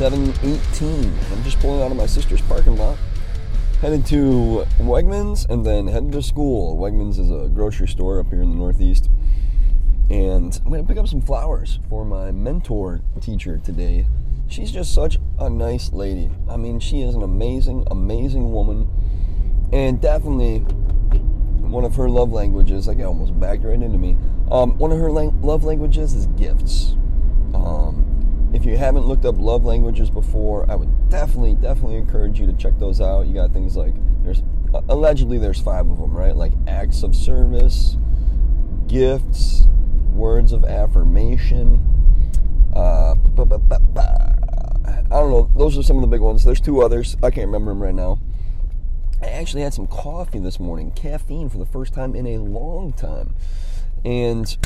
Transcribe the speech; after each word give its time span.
7:18. 0.00 1.12
I'm 1.30 1.44
just 1.44 1.60
pulling 1.60 1.82
out 1.82 1.90
of 1.90 1.96
my 1.98 2.06
sister's 2.06 2.40
parking 2.40 2.78
lot, 2.78 2.96
headed 3.82 4.06
to 4.06 4.64
Wegmans, 4.78 5.46
and 5.50 5.66
then 5.66 5.88
headed 5.88 6.12
to 6.12 6.22
school. 6.22 6.78
Wegmans 6.78 7.18
is 7.18 7.30
a 7.30 7.50
grocery 7.50 7.86
store 7.86 8.18
up 8.18 8.30
here 8.30 8.40
in 8.40 8.48
the 8.48 8.56
Northeast, 8.56 9.10
and 10.08 10.58
I'm 10.64 10.70
gonna 10.70 10.84
pick 10.84 10.96
up 10.96 11.06
some 11.06 11.20
flowers 11.20 11.80
for 11.90 12.06
my 12.06 12.30
mentor 12.30 13.02
teacher 13.20 13.58
today. 13.58 14.06
She's 14.48 14.72
just 14.72 14.94
such 14.94 15.18
a 15.38 15.50
nice 15.50 15.92
lady. 15.92 16.30
I 16.48 16.56
mean, 16.56 16.80
she 16.80 17.02
is 17.02 17.14
an 17.14 17.22
amazing, 17.22 17.86
amazing 17.90 18.52
woman, 18.52 18.88
and 19.70 20.00
definitely 20.00 20.60
one 21.60 21.84
of 21.84 21.96
her 21.96 22.08
love 22.08 22.32
languages. 22.32 22.88
Like, 22.88 23.00
I 23.00 23.02
almost 23.02 23.38
backed 23.38 23.64
right 23.64 23.74
into 23.74 23.98
me. 23.98 24.16
Um, 24.50 24.78
one 24.78 24.92
of 24.92 24.98
her 24.98 25.12
lang- 25.12 25.42
love 25.42 25.62
languages 25.62 26.14
is 26.14 26.24
gifts. 26.38 26.96
Um, 27.52 28.09
if 28.52 28.64
you 28.64 28.76
haven't 28.76 29.06
looked 29.06 29.24
up 29.24 29.36
love 29.38 29.64
languages 29.64 30.10
before, 30.10 30.70
I 30.70 30.74
would 30.74 31.08
definitely, 31.08 31.54
definitely 31.54 31.96
encourage 31.96 32.38
you 32.40 32.46
to 32.46 32.52
check 32.52 32.78
those 32.78 33.00
out. 33.00 33.26
You 33.26 33.34
got 33.34 33.52
things 33.52 33.76
like 33.76 33.94
there's 34.22 34.42
allegedly 34.88 35.38
there's 35.38 35.60
five 35.60 35.88
of 35.90 35.98
them, 35.98 36.16
right? 36.16 36.34
Like 36.34 36.52
acts 36.66 37.02
of 37.02 37.14
service, 37.14 37.96
gifts, 38.86 39.66
words 40.12 40.52
of 40.52 40.64
affirmation. 40.64 41.86
Uh, 42.74 43.14
I 45.12 45.18
don't 45.18 45.30
know. 45.30 45.50
Those 45.56 45.76
are 45.78 45.82
some 45.82 45.96
of 45.96 46.02
the 46.02 46.08
big 46.08 46.20
ones. 46.20 46.44
There's 46.44 46.60
two 46.60 46.82
others. 46.82 47.16
I 47.22 47.30
can't 47.30 47.46
remember 47.46 47.72
them 47.72 47.82
right 47.82 47.94
now. 47.94 48.18
I 49.22 49.26
actually 49.26 49.62
had 49.62 49.74
some 49.74 49.86
coffee 49.86 50.38
this 50.38 50.58
morning, 50.58 50.92
caffeine 50.92 51.48
for 51.50 51.58
the 51.58 51.66
first 51.66 51.92
time 51.92 52.14
in 52.14 52.26
a 52.26 52.38
long 52.38 52.92
time 52.92 53.34
and 54.04 54.56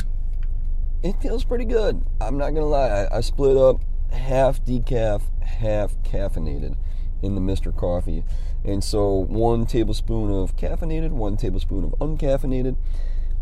it 1.05 1.21
feels 1.21 1.43
pretty 1.43 1.65
good. 1.65 2.03
I'm 2.19 2.35
not 2.35 2.55
gonna 2.55 2.65
lie. 2.65 2.87
I, 2.87 3.17
I 3.17 3.21
split 3.21 3.55
up 3.55 3.79
half 4.11 4.65
decaf, 4.65 5.21
half 5.43 5.95
caffeinated 6.01 6.75
in 7.21 7.35
the 7.35 7.41
Mr. 7.41 7.75
Coffee, 7.75 8.23
and 8.63 8.83
so 8.83 9.13
one 9.13 9.67
tablespoon 9.67 10.31
of 10.31 10.55
caffeinated, 10.57 11.11
one 11.11 11.37
tablespoon 11.37 11.83
of 11.83 11.91
uncaffeinated. 11.99 12.75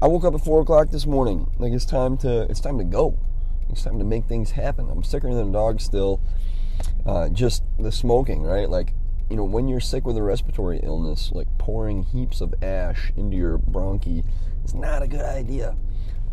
I 0.01 0.07
woke 0.07 0.25
up 0.25 0.33
at 0.33 0.43
four 0.43 0.59
o'clock 0.59 0.89
this 0.89 1.05
morning. 1.05 1.49
Like 1.57 1.71
it's 1.71 1.85
time 1.85 2.17
to 2.17 2.41
it's 2.49 2.59
time 2.59 2.77
to 2.79 2.83
go. 2.83 3.17
It's 3.69 3.83
time 3.83 3.97
to 3.97 4.03
make 4.03 4.25
things 4.25 4.51
happen. 4.51 4.89
I'm 4.89 5.01
sicker 5.01 5.33
than 5.33 5.49
a 5.49 5.53
dog 5.53 5.79
still. 5.79 6.19
Uh, 7.05 7.29
just 7.29 7.63
the 7.79 7.93
smoking, 7.93 8.43
right? 8.43 8.69
Like 8.69 8.93
you 9.29 9.37
know, 9.37 9.45
when 9.45 9.69
you're 9.69 9.79
sick 9.79 10.05
with 10.05 10.17
a 10.17 10.21
respiratory 10.21 10.81
illness, 10.83 11.31
like 11.33 11.47
pouring 11.57 12.03
heaps 12.03 12.41
of 12.41 12.53
ash 12.61 13.13
into 13.15 13.37
your 13.37 13.57
bronchi 13.57 14.25
is 14.65 14.73
not 14.73 15.01
a 15.01 15.07
good 15.07 15.23
idea. 15.23 15.77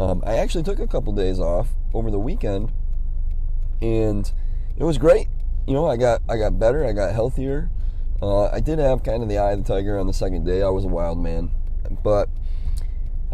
Um, 0.00 0.22
I 0.26 0.36
actually 0.36 0.64
took 0.64 0.78
a 0.78 0.86
couple 0.86 1.12
days 1.12 1.38
off 1.38 1.68
over 1.92 2.10
the 2.10 2.18
weekend, 2.18 2.72
and 3.82 4.32
it 4.78 4.84
was 4.84 4.96
great. 4.96 5.28
You 5.66 5.74
know, 5.74 5.86
I 5.86 5.98
got 5.98 6.22
I 6.26 6.38
got 6.38 6.58
better, 6.58 6.86
I 6.86 6.92
got 6.92 7.12
healthier. 7.12 7.70
Uh, 8.22 8.46
I 8.46 8.60
did 8.60 8.78
have 8.78 9.02
kind 9.02 9.22
of 9.22 9.28
the 9.28 9.36
eye 9.36 9.52
of 9.52 9.62
the 9.62 9.74
tiger 9.74 9.98
on 9.98 10.06
the 10.06 10.14
second 10.14 10.46
day. 10.46 10.62
I 10.62 10.70
was 10.70 10.84
a 10.84 10.88
wild 10.88 11.18
man, 11.18 11.50
but 12.02 12.30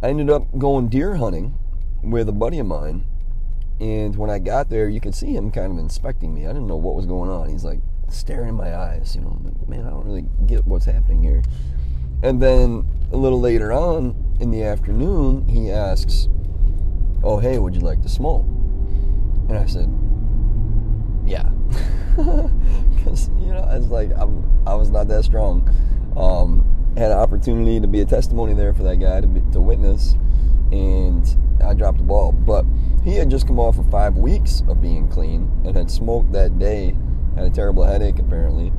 I 0.02 0.08
ended 0.08 0.28
up 0.28 0.58
going 0.58 0.88
deer 0.88 1.14
hunting 1.14 1.56
with 2.02 2.28
a 2.28 2.32
buddy 2.32 2.58
of 2.58 2.66
mine. 2.66 3.04
And 3.78 4.16
when 4.16 4.28
I 4.28 4.40
got 4.40 4.68
there, 4.68 4.88
you 4.88 5.00
could 5.00 5.14
see 5.14 5.36
him 5.36 5.52
kind 5.52 5.70
of 5.70 5.78
inspecting 5.78 6.34
me. 6.34 6.46
I 6.46 6.48
didn't 6.48 6.66
know 6.66 6.76
what 6.76 6.96
was 6.96 7.06
going 7.06 7.30
on. 7.30 7.48
He's 7.48 7.64
like 7.64 7.78
staring 8.08 8.48
in 8.48 8.54
my 8.56 8.74
eyes. 8.74 9.14
You 9.14 9.20
know, 9.20 9.40
like, 9.44 9.68
man, 9.68 9.86
I 9.86 9.90
don't 9.90 10.04
really 10.04 10.26
get 10.46 10.66
what's 10.66 10.86
happening 10.86 11.22
here. 11.22 11.44
And 12.24 12.42
then 12.42 12.86
a 13.12 13.16
little 13.16 13.40
later 13.40 13.72
on, 13.72 14.16
in 14.40 14.50
the 14.50 14.64
afternoon, 14.64 15.46
he 15.46 15.70
asks, 15.70 16.28
Oh, 17.26 17.38
hey, 17.38 17.58
would 17.58 17.74
you 17.74 17.80
like 17.80 18.00
to 18.02 18.08
smoke? 18.08 18.44
And 19.48 19.58
I 19.58 19.66
said, 19.66 19.92
Yeah. 21.26 21.50
Because, 22.94 23.30
you 23.40 23.48
know, 23.52 23.68
it's 23.72 23.86
like, 23.86 24.12
I'm, 24.16 24.48
I 24.64 24.74
was 24.74 24.90
not 24.90 25.08
that 25.08 25.24
strong. 25.24 25.68
Um, 26.16 26.64
had 26.96 27.10
an 27.10 27.18
opportunity 27.18 27.80
to 27.80 27.88
be 27.88 28.00
a 28.00 28.04
testimony 28.04 28.54
there 28.54 28.72
for 28.72 28.84
that 28.84 29.00
guy 29.00 29.20
to, 29.20 29.26
be, 29.26 29.40
to 29.52 29.60
witness, 29.60 30.14
and 30.70 31.26
I 31.64 31.74
dropped 31.74 31.98
the 31.98 32.04
ball. 32.04 32.30
But 32.30 32.64
he 33.02 33.16
had 33.16 33.28
just 33.28 33.48
come 33.48 33.58
off 33.58 33.76
of 33.76 33.90
five 33.90 34.16
weeks 34.16 34.62
of 34.68 34.80
being 34.80 35.08
clean 35.08 35.50
and 35.64 35.76
had 35.76 35.90
smoked 35.90 36.30
that 36.32 36.60
day, 36.60 36.94
had 37.34 37.46
a 37.46 37.50
terrible 37.50 37.82
headache 37.82 38.20
apparently 38.20 38.72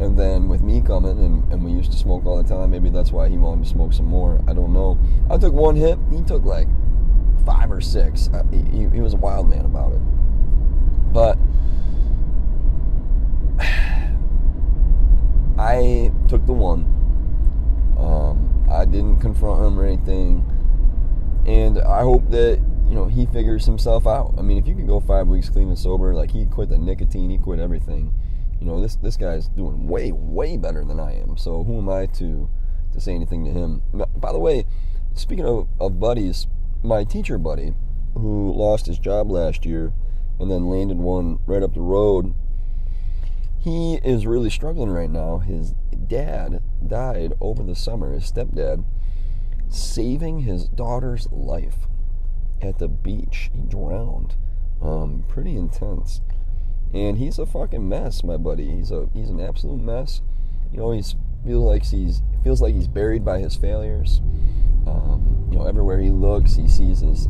and 0.00 0.16
then 0.16 0.48
with 0.48 0.62
me 0.62 0.80
coming, 0.80 1.18
and, 1.18 1.52
and 1.52 1.64
we 1.64 1.72
used 1.72 1.90
to 1.90 1.98
smoke 1.98 2.24
all 2.24 2.40
the 2.40 2.48
time, 2.48 2.70
maybe 2.70 2.88
that's 2.88 3.10
why 3.10 3.28
he 3.28 3.36
wanted 3.36 3.64
to 3.64 3.68
smoke 3.68 3.92
some 3.92 4.06
more. 4.06 4.40
I 4.46 4.52
don't 4.52 4.72
know. 4.72 4.96
I 5.28 5.38
took 5.38 5.52
one 5.52 5.74
hit, 5.74 5.98
he 6.12 6.22
took 6.22 6.44
like 6.44 6.68
five 7.48 7.70
or 7.70 7.80
six. 7.80 8.28
I, 8.32 8.42
he, 8.54 8.88
he 8.88 9.00
was 9.00 9.14
a 9.14 9.16
wild 9.16 9.48
man 9.48 9.64
about 9.64 9.92
it. 9.92 10.00
But 11.12 11.38
I 15.58 16.12
took 16.28 16.44
the 16.46 16.52
one. 16.52 16.84
Um, 17.98 18.66
I 18.70 18.84
didn't 18.84 19.20
confront 19.20 19.64
him 19.64 19.80
or 19.80 19.86
anything. 19.86 20.44
And 21.46 21.78
I 21.78 22.02
hope 22.02 22.28
that, 22.30 22.60
you 22.86 22.94
know, 22.94 23.06
he 23.06 23.26
figures 23.26 23.64
himself 23.64 24.06
out. 24.06 24.34
I 24.36 24.42
mean, 24.42 24.58
if 24.58 24.68
you 24.68 24.74
can 24.74 24.86
go 24.86 25.00
five 25.00 25.26
weeks 25.26 25.48
clean 25.48 25.68
and 25.68 25.78
sober, 25.78 26.14
like 26.14 26.30
he 26.30 26.44
quit 26.44 26.68
the 26.68 26.76
nicotine, 26.76 27.30
he 27.30 27.38
quit 27.38 27.58
everything 27.58 28.14
you 28.60 28.66
know, 28.66 28.80
this 28.80 28.96
this 28.96 29.16
guy's 29.16 29.48
doing 29.48 29.86
way 29.86 30.12
way 30.12 30.56
better 30.56 30.84
than 30.84 30.98
I 30.98 31.20
am. 31.20 31.36
So 31.36 31.62
who 31.64 31.78
am 31.78 31.88
I 31.88 32.06
to 32.06 32.48
to 32.92 33.00
say 33.00 33.14
anything 33.14 33.44
to 33.44 33.50
him? 33.50 33.82
By 34.16 34.32
the 34.32 34.38
way, 34.38 34.66
speaking 35.14 35.46
of, 35.46 35.68
of 35.80 36.00
buddies, 36.00 36.46
my 36.82 37.04
teacher 37.04 37.38
buddy 37.38 37.74
who 38.14 38.52
lost 38.52 38.86
his 38.86 38.98
job 38.98 39.30
last 39.30 39.64
year 39.64 39.92
and 40.38 40.50
then 40.50 40.68
landed 40.68 40.98
one 40.98 41.38
right 41.46 41.62
up 41.62 41.74
the 41.74 41.80
road. 41.80 42.34
He 43.60 43.96
is 44.04 44.26
really 44.26 44.50
struggling 44.50 44.90
right 44.90 45.10
now. 45.10 45.38
His 45.38 45.74
dad 46.06 46.62
died 46.86 47.34
over 47.40 47.62
the 47.62 47.74
summer, 47.74 48.12
his 48.12 48.30
stepdad, 48.30 48.84
saving 49.68 50.40
his 50.40 50.68
daughter's 50.68 51.30
life 51.32 51.86
at 52.62 52.78
the 52.78 52.88
beach. 52.88 53.50
He 53.52 53.62
drowned. 53.62 54.36
Um, 54.80 55.24
pretty 55.28 55.56
intense 55.56 56.20
and 56.94 57.18
he's 57.18 57.38
a 57.38 57.46
fucking 57.46 57.88
mess, 57.88 58.24
my 58.24 58.36
buddy. 58.36 58.70
He's 58.70 58.90
a 58.90 59.08
he's 59.12 59.30
an 59.30 59.40
absolute 59.40 59.82
mess. 59.82 60.22
You 60.72 60.78
know, 60.78 60.92
he's 60.92 61.16
feels 61.44 61.64
like 61.64 61.84
he's 61.84 62.22
feels 62.44 62.62
like 62.62 62.74
he's 62.74 62.88
buried 62.88 63.24
by 63.24 63.38
his 63.38 63.56
failures. 63.56 64.20
Um, 64.86 65.48
you 65.50 65.58
know, 65.58 65.66
everywhere 65.66 66.00
he 66.00 66.10
looks, 66.10 66.54
he 66.54 66.68
sees 66.68 67.00
his 67.00 67.26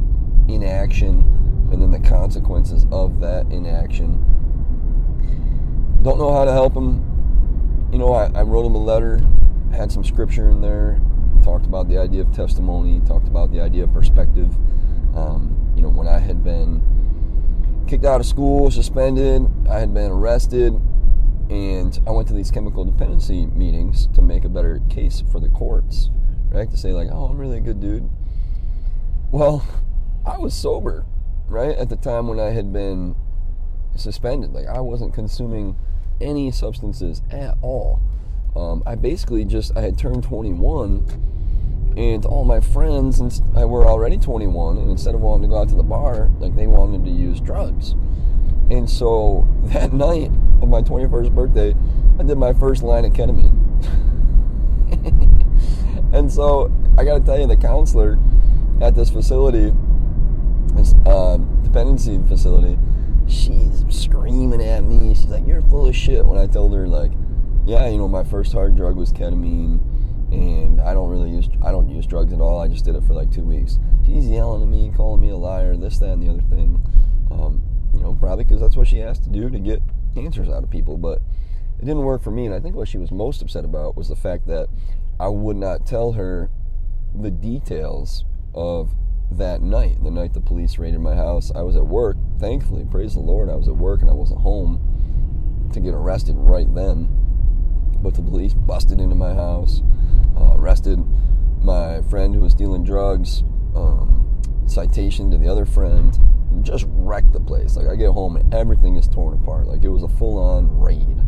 inaction, 0.48 1.68
and 1.72 1.82
then 1.82 1.90
the 1.90 2.00
consequences 2.00 2.86
of 2.92 3.20
that 3.20 3.46
inaction. 3.50 4.24
Don't 6.02 6.18
know 6.18 6.32
how 6.32 6.44
to 6.44 6.52
help 6.52 6.74
him. 6.74 7.04
You 7.92 7.98
know, 7.98 8.12
I, 8.12 8.26
I 8.34 8.42
wrote 8.42 8.66
him 8.66 8.74
a 8.74 8.82
letter, 8.82 9.20
had 9.72 9.90
some 9.90 10.04
scripture 10.04 10.50
in 10.50 10.60
there, 10.60 11.00
talked 11.42 11.66
about 11.66 11.88
the 11.88 11.98
idea 11.98 12.22
of 12.22 12.32
testimony, 12.32 13.00
talked 13.06 13.26
about 13.26 13.50
the 13.50 13.60
idea 13.60 13.84
of 13.84 13.92
perspective. 13.92 14.54
Um, 15.16 15.72
you 15.74 15.82
know, 15.82 15.88
when 15.88 16.06
I 16.06 16.18
had 16.18 16.44
been 16.44 16.82
kicked 17.88 18.04
out 18.04 18.20
of 18.20 18.26
school, 18.26 18.70
suspended. 18.70 19.50
I 19.68 19.78
had 19.78 19.94
been 19.94 20.10
arrested, 20.10 20.78
and 21.50 21.98
I 22.06 22.10
went 22.10 22.28
to 22.28 22.34
these 22.34 22.50
chemical 22.50 22.84
dependency 22.84 23.46
meetings 23.46 24.08
to 24.14 24.22
make 24.22 24.44
a 24.44 24.48
better 24.48 24.80
case 24.90 25.22
for 25.32 25.40
the 25.40 25.48
courts, 25.48 26.10
right? 26.50 26.70
To 26.70 26.76
say 26.76 26.92
like, 26.92 27.08
"Oh, 27.10 27.26
I'm 27.26 27.38
really 27.38 27.58
a 27.58 27.60
good 27.60 27.80
dude." 27.80 28.08
Well, 29.30 29.66
I 30.26 30.38
was 30.38 30.54
sober, 30.54 31.06
right, 31.48 31.76
at 31.76 31.88
the 31.88 31.96
time 31.96 32.28
when 32.28 32.40
I 32.40 32.50
had 32.50 32.72
been 32.72 33.16
suspended. 33.96 34.52
Like 34.52 34.66
I 34.66 34.80
wasn't 34.80 35.14
consuming 35.14 35.76
any 36.20 36.50
substances 36.50 37.22
at 37.30 37.56
all. 37.62 38.00
Um, 38.56 38.82
I 38.86 38.94
basically 38.94 39.44
just 39.44 39.76
I 39.76 39.82
had 39.82 39.98
turned 39.98 40.24
21 40.24 41.06
and 41.96 42.24
all 42.26 42.44
my 42.44 42.60
friends 42.60 43.20
and 43.20 43.32
I 43.56 43.64
were 43.64 43.84
already 43.84 44.18
21 44.18 44.78
and 44.78 44.90
instead 44.90 45.14
of 45.14 45.20
wanting 45.20 45.42
to 45.42 45.48
go 45.48 45.60
out 45.60 45.68
to 45.70 45.74
the 45.74 45.82
bar 45.82 46.30
like 46.38 46.54
they 46.54 46.66
wanted 46.66 47.04
to 47.04 47.10
use 47.10 47.40
drugs 47.40 47.94
and 48.70 48.88
so 48.88 49.46
that 49.64 49.92
night 49.92 50.30
of 50.62 50.68
my 50.68 50.82
21st 50.82 51.34
birthday 51.34 51.74
I 52.18 52.22
did 52.22 52.38
my 52.38 52.52
first 52.52 52.82
line 52.82 53.04
of 53.04 53.12
ketamine 53.12 53.54
and 56.12 56.32
so 56.32 56.72
I 56.96 57.04
gotta 57.04 57.24
tell 57.24 57.38
you 57.38 57.46
the 57.46 57.56
counselor 57.56 58.18
at 58.80 58.94
this 58.94 59.10
facility 59.10 59.72
this 60.74 60.94
uh, 61.06 61.36
dependency 61.62 62.20
facility 62.28 62.78
she's 63.26 63.84
screaming 63.88 64.62
at 64.62 64.84
me 64.84 65.14
she's 65.14 65.26
like 65.26 65.46
you're 65.46 65.62
full 65.62 65.88
of 65.88 65.96
shit 65.96 66.24
when 66.24 66.38
I 66.38 66.46
told 66.46 66.74
her 66.74 66.86
like 66.86 67.12
yeah 67.66 67.88
you 67.88 67.98
know 67.98 68.08
my 68.08 68.24
first 68.24 68.52
hard 68.52 68.76
drug 68.76 68.96
was 68.96 69.12
ketamine 69.12 69.80
and 70.30 70.80
I 70.80 70.92
don't 70.94 71.10
really 71.10 71.30
use 71.30 71.48
I 71.64 71.70
don't 71.70 71.88
use 71.88 72.06
drugs 72.06 72.32
at 72.32 72.40
all. 72.40 72.60
I 72.60 72.68
just 72.68 72.84
did 72.84 72.94
it 72.94 73.04
for 73.04 73.14
like 73.14 73.30
two 73.30 73.42
weeks. 73.42 73.78
She's 74.04 74.28
yelling 74.28 74.62
at 74.62 74.68
me, 74.68 74.92
calling 74.94 75.20
me 75.20 75.30
a 75.30 75.36
liar, 75.36 75.76
this, 75.76 75.98
that, 75.98 76.10
and 76.10 76.22
the 76.22 76.28
other 76.28 76.42
thing. 76.42 76.82
Um, 77.30 77.62
you 77.94 78.00
know, 78.00 78.14
probably 78.14 78.44
because 78.44 78.60
that's 78.60 78.76
what 78.76 78.88
she 78.88 78.98
has 78.98 79.18
to 79.20 79.28
do 79.28 79.48
to 79.50 79.58
get 79.58 79.82
answers 80.16 80.48
out 80.48 80.62
of 80.62 80.70
people. 80.70 80.96
But 80.96 81.20
it 81.78 81.84
didn't 81.84 82.04
work 82.04 82.22
for 82.22 82.30
me, 82.30 82.46
and 82.46 82.54
I 82.54 82.60
think 82.60 82.74
what 82.74 82.88
she 82.88 82.98
was 82.98 83.10
most 83.10 83.42
upset 83.42 83.64
about 83.64 83.96
was 83.96 84.08
the 84.08 84.16
fact 84.16 84.46
that 84.48 84.68
I 85.20 85.28
would 85.28 85.56
not 85.56 85.86
tell 85.86 86.12
her 86.12 86.50
the 87.14 87.30
details 87.30 88.24
of 88.54 88.94
that 89.30 89.60
night, 89.62 90.02
the 90.02 90.10
night 90.10 90.32
the 90.34 90.40
police 90.40 90.78
raided 90.78 91.00
my 91.00 91.14
house. 91.14 91.52
I 91.54 91.62
was 91.62 91.76
at 91.76 91.86
work, 91.86 92.16
thankfully, 92.38 92.86
praise 92.90 93.14
the 93.14 93.20
Lord, 93.20 93.48
I 93.48 93.56
was 93.56 93.68
at 93.68 93.76
work 93.76 94.00
and 94.00 94.10
I 94.10 94.14
wasn't 94.14 94.40
home 94.40 95.70
to 95.72 95.80
get 95.80 95.94
arrested 95.94 96.36
right 96.36 96.72
then. 96.74 97.08
But 98.00 98.14
the 98.14 98.22
police 98.22 98.54
busted 98.54 99.00
into 99.00 99.14
my 99.14 99.34
house, 99.34 99.82
uh, 100.36 100.52
arrested 100.54 101.04
my 101.60 102.00
friend 102.02 102.34
who 102.34 102.40
was 102.40 102.54
dealing 102.54 102.84
drugs, 102.84 103.42
um, 103.74 104.27
citation 104.70 105.30
to 105.30 105.38
the 105.38 105.48
other 105.48 105.64
friend, 105.64 106.18
just 106.62 106.86
wrecked 106.88 107.32
the 107.32 107.40
place. 107.40 107.76
Like 107.76 107.88
I 107.88 107.96
get 107.96 108.10
home 108.10 108.36
and 108.36 108.52
everything 108.52 108.96
is 108.96 109.08
torn 109.08 109.34
apart. 109.34 109.66
Like 109.66 109.84
it 109.84 109.88
was 109.88 110.02
a 110.02 110.08
full-on 110.08 110.80
raid, 110.80 111.18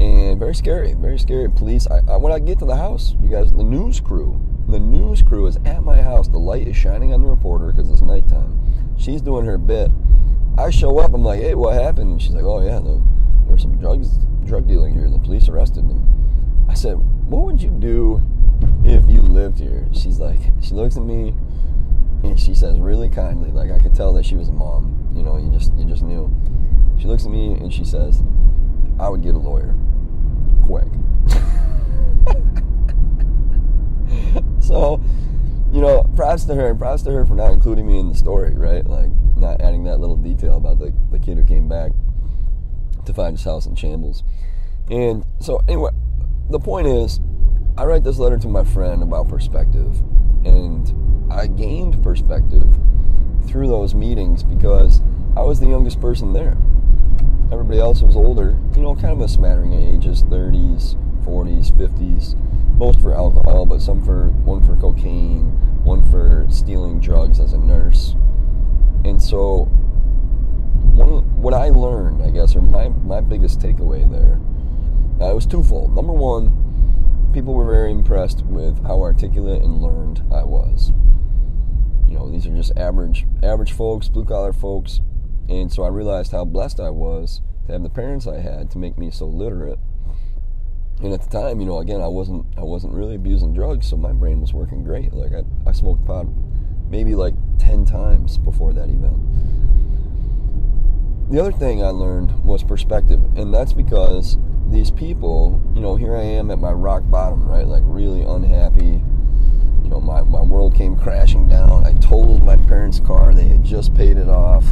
and 0.00 0.38
very 0.38 0.54
scary, 0.54 0.94
very 0.94 1.18
scary. 1.18 1.50
Police. 1.50 1.86
I, 1.88 2.00
I, 2.08 2.16
when 2.16 2.32
I 2.32 2.38
get 2.38 2.58
to 2.60 2.64
the 2.64 2.76
house, 2.76 3.14
you 3.22 3.28
guys, 3.28 3.52
the 3.52 3.64
news 3.64 4.00
crew, 4.00 4.40
the 4.68 4.78
news 4.78 5.22
crew 5.22 5.46
is 5.46 5.56
at 5.64 5.82
my 5.82 6.00
house. 6.00 6.28
The 6.28 6.38
light 6.38 6.68
is 6.68 6.76
shining 6.76 7.12
on 7.12 7.22
the 7.22 7.28
reporter 7.28 7.72
because 7.72 7.90
it's 7.90 8.02
nighttime. 8.02 8.58
She's 8.96 9.22
doing 9.22 9.44
her 9.46 9.58
bit. 9.58 9.90
I 10.56 10.70
show 10.70 10.98
up. 10.98 11.14
I'm 11.14 11.22
like, 11.22 11.40
hey, 11.40 11.54
what 11.54 11.74
happened? 11.74 12.10
And 12.12 12.22
she's 12.22 12.32
like, 12.32 12.44
oh 12.44 12.60
yeah, 12.60 12.78
the, 12.78 13.02
there 13.44 13.54
was 13.54 13.62
some 13.62 13.78
drugs, 13.78 14.18
drug 14.44 14.66
dealing 14.66 14.92
here. 14.92 15.08
The 15.08 15.18
police 15.18 15.48
arrested 15.48 15.88
them. 15.88 16.66
I 16.68 16.74
said, 16.74 16.94
what 17.28 17.44
would 17.44 17.62
you 17.62 17.70
do 17.70 18.20
if 18.84 19.08
you 19.08 19.22
lived 19.22 19.58
here? 19.58 19.88
She's 19.92 20.18
like, 20.18 20.40
she 20.60 20.74
looks 20.74 20.96
at 20.96 21.02
me 21.02 21.34
and 22.22 22.38
she 22.38 22.54
says 22.54 22.78
really 22.78 23.08
kindly, 23.08 23.50
like 23.50 23.70
I 23.70 23.78
could 23.78 23.94
tell 23.94 24.12
that 24.14 24.24
she 24.24 24.34
was 24.34 24.48
a 24.48 24.52
mom. 24.52 25.12
You 25.14 25.22
know, 25.22 25.36
you 25.36 25.50
just 25.50 25.72
you 25.74 25.84
just 25.84 26.02
knew. 26.02 26.34
She 26.98 27.06
looks 27.06 27.24
at 27.24 27.30
me 27.30 27.52
and 27.52 27.72
she 27.72 27.84
says, 27.84 28.22
"I 28.98 29.08
would 29.08 29.22
get 29.22 29.34
a 29.34 29.38
lawyer, 29.38 29.74
quick." 30.64 30.88
so, 34.60 35.00
you 35.72 35.80
know, 35.80 36.04
props 36.16 36.44
to 36.46 36.54
her. 36.54 36.74
Props 36.74 37.02
to 37.02 37.12
her 37.12 37.24
for 37.24 37.34
not 37.34 37.52
including 37.52 37.86
me 37.86 37.98
in 37.98 38.08
the 38.08 38.14
story, 38.14 38.54
right? 38.54 38.86
Like 38.86 39.10
not 39.36 39.60
adding 39.60 39.84
that 39.84 40.00
little 40.00 40.16
detail 40.16 40.56
about 40.56 40.78
the 40.78 40.92
the 41.10 41.18
kid 41.18 41.38
who 41.38 41.44
came 41.44 41.68
back 41.68 41.92
to 43.06 43.14
find 43.14 43.36
his 43.36 43.44
house 43.44 43.66
in 43.66 43.74
shambles. 43.74 44.22
And 44.90 45.24
so, 45.40 45.60
anyway, 45.68 45.90
the 46.50 46.58
point 46.58 46.86
is, 46.86 47.20
I 47.76 47.84
write 47.84 48.04
this 48.04 48.18
letter 48.18 48.38
to 48.38 48.48
my 48.48 48.64
friend 48.64 49.02
about 49.02 49.28
perspective, 49.28 50.02
and 50.44 51.32
I 51.32 51.46
gained 51.46 52.02
perspective 52.02 52.78
through 53.46 53.68
those 53.68 53.94
meetings 53.94 54.42
because 54.42 55.00
I 55.36 55.42
was 55.42 55.60
the 55.60 55.68
youngest 55.68 56.00
person 56.00 56.32
there. 56.32 56.56
Everybody 57.50 57.80
else 57.80 58.02
was 58.02 58.16
older, 58.16 58.58
you 58.74 58.82
know, 58.82 58.94
kind 58.94 59.12
of 59.12 59.20
a 59.20 59.28
smattering 59.28 59.74
of 59.74 59.80
ages 59.80 60.22
30s, 60.24 60.96
40s, 61.24 61.72
50s, 61.72 62.36
most 62.76 63.00
for 63.00 63.14
alcohol, 63.14 63.66
but 63.66 63.80
some 63.80 64.04
for 64.04 64.28
one 64.44 64.62
for 64.62 64.76
cocaine, 64.76 65.46
one 65.84 66.02
for 66.10 66.46
stealing 66.50 67.00
drugs 67.00 67.40
as 67.40 67.52
a 67.52 67.58
nurse. 67.58 68.14
And 69.04 69.22
so, 69.22 69.64
one, 70.94 71.40
what 71.40 71.54
I 71.54 71.70
learned, 71.70 72.22
I 72.22 72.30
guess, 72.30 72.54
or 72.54 72.62
my, 72.62 72.88
my 72.88 73.20
biggest 73.20 73.60
takeaway 73.60 74.10
there, 74.10 74.40
uh, 75.20 75.30
it 75.30 75.34
was 75.34 75.46
twofold. 75.46 75.94
Number 75.94 76.12
one, 76.12 76.67
people 77.32 77.54
were 77.54 77.70
very 77.70 77.90
impressed 77.90 78.44
with 78.44 78.82
how 78.84 79.00
articulate 79.00 79.62
and 79.62 79.82
learned 79.82 80.22
I 80.32 80.44
was 80.44 80.92
you 82.08 82.16
know, 82.16 82.30
these 82.30 82.46
are 82.46 82.54
just 82.54 82.76
average 82.76 83.26
average 83.42 83.72
folks, 83.72 84.08
blue 84.08 84.24
collar 84.24 84.52
folks. 84.52 85.00
And 85.48 85.72
so 85.72 85.82
I 85.82 85.88
realized 85.88 86.32
how 86.32 86.44
blessed 86.44 86.80
I 86.80 86.90
was 86.90 87.42
to 87.66 87.72
have 87.72 87.82
the 87.82 87.90
parents 87.90 88.26
I 88.26 88.40
had 88.40 88.70
to 88.72 88.78
make 88.78 88.98
me 88.98 89.10
so 89.10 89.26
literate. 89.26 89.78
And 91.00 91.12
at 91.12 91.22
the 91.22 91.28
time, 91.28 91.60
you 91.60 91.66
know, 91.66 91.78
again, 91.78 92.00
I 92.00 92.08
wasn't 92.08 92.46
I 92.56 92.62
wasn't 92.62 92.94
really 92.94 93.14
abusing 93.14 93.52
drugs, 93.52 93.88
so 93.88 93.96
my 93.96 94.12
brain 94.12 94.40
was 94.40 94.52
working 94.52 94.82
great. 94.82 95.12
Like 95.12 95.32
I, 95.32 95.44
I 95.68 95.72
smoked 95.72 96.04
pot 96.06 96.26
maybe 96.88 97.14
like 97.14 97.34
ten 97.58 97.84
times 97.84 98.38
before 98.38 98.72
that 98.72 98.88
event. 98.88 99.20
The 101.30 101.38
other 101.38 101.52
thing 101.52 101.82
I 101.82 101.90
learned 101.90 102.42
was 102.44 102.64
perspective, 102.64 103.22
and 103.36 103.52
that's 103.52 103.74
because 103.74 104.38
these 104.70 104.90
people, 104.90 105.60
you 105.74 105.80
know, 105.80 105.96
here 105.96 106.16
I 106.16 106.22
am 106.22 106.50
at 106.50 106.58
my 106.58 106.72
rock 106.72 107.02
bottom, 107.06 107.48
right? 107.48 107.66
Like 107.66 107.82
really 107.86 108.22
unhappy, 108.22 109.02
you 109.88 109.94
know, 109.94 110.00
my, 110.00 110.20
my 110.22 110.42
world 110.42 110.74
came 110.74 110.96
crashing 110.96 111.48
down. 111.48 111.86
I 111.86 111.94
totaled 111.94 112.42
my 112.42 112.56
parents' 112.56 113.00
car. 113.00 113.32
They 113.32 113.48
had 113.48 113.64
just 113.64 113.94
paid 113.94 114.18
it 114.18 114.28
off. 114.28 114.64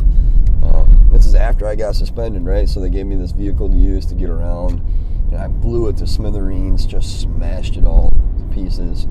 Um, 0.62 1.08
this 1.10 1.24
is 1.24 1.34
after 1.34 1.66
I 1.66 1.74
got 1.74 1.96
suspended, 1.96 2.44
right? 2.44 2.68
So 2.68 2.80
they 2.80 2.90
gave 2.90 3.06
me 3.06 3.16
this 3.16 3.32
vehicle 3.32 3.70
to 3.70 3.76
use 3.76 4.04
to 4.06 4.14
get 4.14 4.28
around. 4.28 4.80
And 5.30 5.36
I 5.36 5.48
blew 5.48 5.88
it 5.88 5.96
to 5.98 6.06
smithereens, 6.06 6.84
just 6.84 7.20
smashed 7.22 7.76
it 7.76 7.86
all 7.86 8.10
to 8.10 8.54
pieces. 8.54 9.06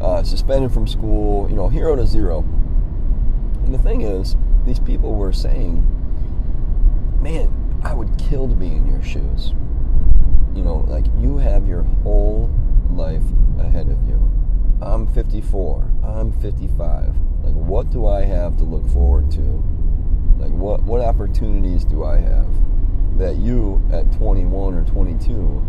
Uh, 0.00 0.22
suspended 0.22 0.70
from 0.72 0.86
school, 0.86 1.50
you 1.50 1.56
know, 1.56 1.68
hero 1.68 1.96
to 1.96 2.06
zero. 2.06 2.40
And 3.64 3.74
the 3.74 3.78
thing 3.78 4.02
is, 4.02 4.36
these 4.64 4.78
people 4.78 5.16
were 5.16 5.32
saying, 5.32 5.84
man, 7.20 7.80
I 7.82 7.92
would 7.92 8.16
kill 8.18 8.48
to 8.48 8.54
be 8.54 8.68
in 8.68 8.86
your 8.86 9.02
shoes. 9.02 9.52
You 10.58 10.64
know, 10.64 10.84
like 10.88 11.06
you 11.18 11.38
have 11.38 11.66
your 11.66 11.84
whole 12.02 12.50
life 12.90 13.22
ahead 13.58 13.88
of 13.88 14.02
you 14.08 14.18
I'm 14.80 15.06
54. 15.08 15.90
I'm 16.04 16.32
55. 16.40 17.14
Like, 17.42 17.54
what 17.54 17.90
do 17.90 18.06
I 18.06 18.24
have 18.24 18.56
to 18.58 18.64
look 18.64 18.88
forward 18.90 19.30
to? 19.32 19.40
Like, 20.38 20.52
what 20.52 20.82
what 20.84 21.00
opportunities 21.00 21.84
do 21.84 22.04
I 22.04 22.18
have 22.18 22.46
that 23.18 23.36
you 23.36 23.82
at 23.92 24.12
21 24.12 24.74
or 24.74 24.84
22 24.84 25.62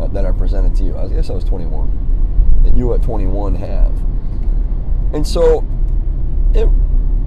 uh, 0.00 0.08
that 0.08 0.24
are 0.24 0.32
presented 0.32 0.74
to 0.76 0.84
you? 0.84 0.96
I 0.96 1.08
guess 1.08 1.30
I 1.30 1.34
was 1.34 1.44
21. 1.44 2.62
That 2.64 2.76
you 2.76 2.92
at 2.94 3.02
21 3.02 3.54
have. 3.54 3.92
And 5.12 5.24
so, 5.24 5.64
it, 6.54 6.68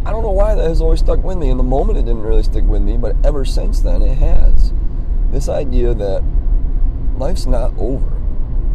I 0.05 0.11
don't 0.11 0.23
know 0.23 0.31
why 0.31 0.55
that 0.55 0.67
has 0.67 0.81
always 0.81 0.99
stuck 0.99 1.23
with 1.23 1.37
me. 1.37 1.49
In 1.49 1.57
the 1.57 1.63
moment, 1.63 1.99
it 1.99 2.01
didn't 2.01 2.23
really 2.23 2.43
stick 2.43 2.65
with 2.65 2.81
me, 2.81 2.97
but 2.97 3.15
ever 3.23 3.45
since 3.45 3.79
then, 3.79 4.01
it 4.01 4.17
has. 4.17 4.73
This 5.31 5.47
idea 5.47 5.93
that 5.93 6.21
life's 7.17 7.45
not 7.45 7.73
over. 7.77 8.09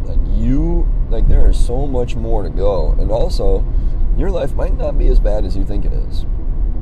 Like 0.04 0.18
you 0.32 0.88
like 1.10 1.28
there 1.28 1.48
is 1.48 1.62
so 1.62 1.86
much 1.86 2.16
more 2.16 2.42
to 2.42 2.50
go, 2.50 2.92
and 2.92 3.10
also 3.10 3.64
your 4.16 4.30
life 4.30 4.54
might 4.54 4.76
not 4.76 4.98
be 4.98 5.08
as 5.08 5.20
bad 5.20 5.44
as 5.44 5.56
you 5.56 5.64
think 5.64 5.84
it 5.84 5.92
is. 5.92 6.24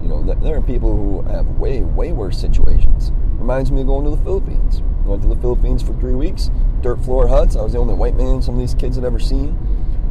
You 0.03 0.09
know, 0.09 0.23
there 0.23 0.57
are 0.57 0.63
people 0.63 0.97
who 0.97 1.23
have 1.31 1.47
way, 1.59 1.83
way 1.83 2.13
worse 2.13 2.41
situations. 2.41 3.13
Reminds 3.39 3.71
me 3.71 3.83
of 3.83 3.87
going 3.87 4.05
to 4.05 4.11
the 4.11 4.23
Philippines. 4.23 4.83
Went 5.05 5.23
to 5.23 5.29
the 5.29 5.37
Philippines 5.37 5.83
for 5.83 5.93
three 5.95 6.15
weeks, 6.15 6.51
dirt 6.81 7.01
floor 7.01 7.29
huts. 7.29 7.57
I 7.57 7.63
was 7.63 7.73
the 7.73 7.79
only 7.79 7.95
white 7.95 8.15
man 8.15 8.41
some 8.41 8.55
of 8.55 8.61
these 8.61 8.75
kids 8.75 8.97
had 8.97 9.05
ever 9.05 9.19
seen. 9.19 9.59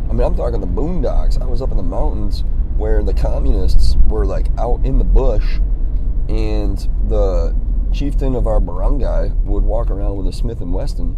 I 0.10 0.14
mean, 0.14 0.22
I'm 0.22 0.36
talking 0.36 0.62
the 0.62 0.68
boondocks. 0.68 1.42
I 1.42 1.46
was 1.46 1.62
up 1.62 1.72
in 1.72 1.78
the 1.78 1.84
mountains 1.84 2.44
where 2.78 3.04
the 3.04 3.14
communists 3.14 3.96
were 4.08 4.26
like 4.26 4.48
out 4.58 4.86
in 4.86 4.98
the 4.98 5.04
bush, 5.04 5.60
and 6.28 6.78
the 7.08 7.56
chieftain 7.92 8.36
of 8.36 8.48
our 8.48 8.60
barangay 8.60 9.32
would 9.44 9.64
walk 9.64 9.90
around 9.90 10.18
with 10.18 10.28
a 10.28 10.34
Smith 10.34 10.62
and 10.62 10.74
Wesson, 10.74 11.18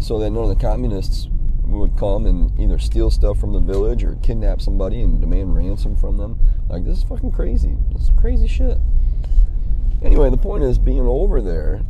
so 0.00 0.18
that 0.18 0.30
none 0.30 0.44
of 0.44 0.48
the 0.48 0.56
communists 0.56 1.28
would 1.64 1.96
come 1.96 2.26
and 2.26 2.58
either 2.58 2.78
steal 2.78 3.10
stuff 3.10 3.38
from 3.38 3.52
the 3.52 3.60
village 3.60 4.02
or 4.02 4.16
kidnap 4.16 4.60
somebody 4.60 5.02
and 5.02 5.20
demand 5.20 5.54
ransom 5.54 5.94
from 5.94 6.16
them. 6.16 6.38
Like, 6.68 6.84
this 6.84 6.98
is 6.98 7.04
fucking 7.04 7.32
crazy. 7.32 7.76
This 7.92 8.02
is 8.02 8.10
crazy 8.18 8.48
shit. 8.48 8.78
Anyway, 10.02 10.30
the 10.30 10.36
point 10.36 10.64
is, 10.64 10.78
being 10.78 11.06
over 11.06 11.40
there, 11.40 11.82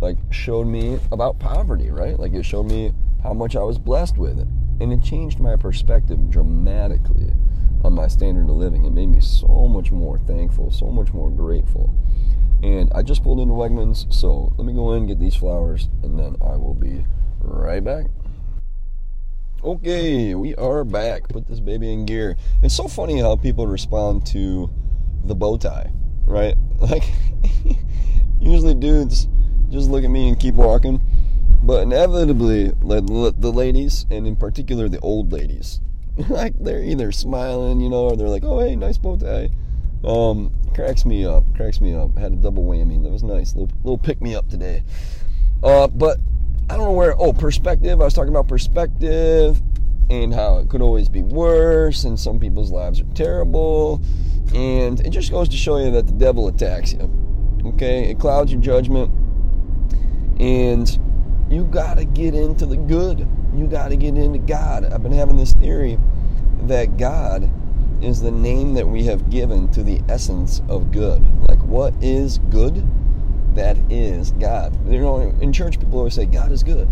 like, 0.00 0.16
showed 0.30 0.66
me 0.66 0.98
about 1.12 1.38
poverty, 1.38 1.90
right? 1.90 2.18
Like, 2.18 2.32
it 2.32 2.44
showed 2.44 2.66
me 2.66 2.94
how 3.22 3.34
much 3.34 3.56
I 3.56 3.62
was 3.62 3.78
blessed 3.78 4.16
with 4.16 4.38
it. 4.38 4.48
And 4.80 4.92
it 4.92 5.02
changed 5.02 5.40
my 5.40 5.56
perspective 5.56 6.30
dramatically 6.30 7.32
on 7.84 7.94
my 7.94 8.08
standard 8.08 8.48
of 8.48 8.56
living. 8.56 8.84
It 8.84 8.92
made 8.92 9.08
me 9.08 9.20
so 9.20 9.68
much 9.68 9.90
more 9.90 10.18
thankful, 10.18 10.70
so 10.70 10.86
much 10.86 11.12
more 11.12 11.30
grateful. 11.30 11.94
And 12.62 12.90
I 12.94 13.02
just 13.02 13.22
pulled 13.22 13.40
into 13.40 13.54
Wegmans, 13.54 14.12
so 14.12 14.52
let 14.56 14.66
me 14.66 14.72
go 14.72 14.92
in 14.92 15.06
get 15.06 15.18
these 15.18 15.34
flowers, 15.34 15.88
and 16.02 16.18
then 16.18 16.36
I 16.42 16.56
will 16.56 16.74
be 16.74 17.04
right 17.40 17.82
back. 17.82 18.06
Okay, 19.62 20.34
we 20.34 20.54
are 20.54 20.84
back. 20.84 21.28
Put 21.28 21.46
this 21.46 21.60
baby 21.60 21.92
in 21.92 22.06
gear. 22.06 22.36
It's 22.62 22.74
so 22.74 22.88
funny 22.88 23.20
how 23.20 23.36
people 23.36 23.66
respond 23.66 24.26
to 24.28 24.70
the 25.24 25.34
bow 25.34 25.56
tie, 25.56 25.92
right? 26.26 26.56
Like, 26.80 27.04
usually 28.40 28.74
dudes 28.74 29.28
just 29.68 29.90
look 29.90 30.02
at 30.02 30.08
me 30.08 30.28
and 30.28 30.40
keep 30.40 30.54
walking, 30.54 30.98
but 31.62 31.82
inevitably, 31.82 32.72
the 32.80 33.52
ladies, 33.54 34.06
and 34.10 34.26
in 34.26 34.34
particular 34.34 34.88
the 34.88 34.98
old 35.00 35.30
ladies, 35.30 35.80
like 36.28 36.54
they're 36.58 36.82
either 36.82 37.12
smiling, 37.12 37.80
you 37.80 37.90
know, 37.90 38.04
or 38.04 38.16
they're 38.16 38.28
like, 38.28 38.44
"Oh, 38.44 38.60
hey, 38.60 38.76
nice 38.76 38.98
bow 38.98 39.16
tie." 39.16 39.50
Um, 40.02 40.52
cracks 40.74 41.04
me 41.04 41.26
up. 41.26 41.44
Cracks 41.54 41.80
me 41.80 41.94
up. 41.94 42.16
Had 42.16 42.32
a 42.32 42.36
double 42.36 42.64
whammy. 42.64 43.02
That 43.02 43.12
was 43.12 43.22
nice. 43.22 43.54
Little 43.54 43.76
little 43.84 43.98
pick 43.98 44.20
me 44.20 44.34
up 44.34 44.48
today. 44.48 44.82
Uh, 45.62 45.86
but 45.88 46.18
I 46.70 46.76
don't 46.76 46.84
know 46.84 46.92
where. 46.92 47.20
Oh, 47.20 47.32
perspective. 47.32 48.00
I 48.00 48.04
was 48.04 48.14
talking 48.14 48.30
about 48.30 48.46
perspective 48.46 49.60
and 50.08 50.32
how 50.32 50.58
it 50.58 50.68
could 50.68 50.80
always 50.80 51.08
be 51.08 51.22
worse, 51.22 52.04
and 52.04 52.18
some 52.18 52.38
people's 52.38 52.70
lives 52.70 53.00
are 53.00 53.12
terrible. 53.14 54.00
And 54.54 55.00
it 55.00 55.10
just 55.10 55.32
goes 55.32 55.48
to 55.48 55.56
show 55.56 55.78
you 55.78 55.90
that 55.90 56.06
the 56.06 56.12
devil 56.12 56.46
attacks 56.46 56.92
you. 56.92 57.10
Okay? 57.66 58.08
It 58.08 58.20
clouds 58.20 58.52
your 58.52 58.60
judgment. 58.60 59.10
And 60.38 60.88
you 61.50 61.64
got 61.64 61.98
to 61.98 62.04
get 62.04 62.36
into 62.36 62.66
the 62.66 62.76
good. 62.76 63.26
You 63.52 63.66
got 63.66 63.88
to 63.88 63.96
get 63.96 64.16
into 64.16 64.38
God. 64.38 64.84
I've 64.84 65.02
been 65.02 65.10
having 65.10 65.36
this 65.36 65.52
theory 65.54 65.98
that 66.68 66.96
God 66.96 67.50
is 68.00 68.22
the 68.22 68.30
name 68.30 68.74
that 68.74 68.86
we 68.86 69.02
have 69.06 69.28
given 69.28 69.68
to 69.72 69.82
the 69.82 70.00
essence 70.08 70.62
of 70.68 70.92
good. 70.92 71.26
Like, 71.48 71.58
what 71.64 71.94
is 72.00 72.38
good? 72.38 72.88
That 73.54 73.76
is 73.90 74.32
God. 74.32 74.76
You 74.90 75.00
know, 75.00 75.34
in 75.40 75.52
church, 75.52 75.80
people 75.80 75.98
always 75.98 76.14
say 76.14 76.26
God 76.26 76.52
is 76.52 76.62
good. 76.62 76.88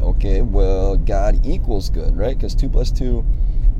Okay, 0.00 0.42
well, 0.42 0.96
God 0.96 1.46
equals 1.46 1.88
good, 1.88 2.16
right? 2.16 2.36
Because 2.36 2.54
2 2.54 2.68
plus 2.68 2.90
2 2.90 3.24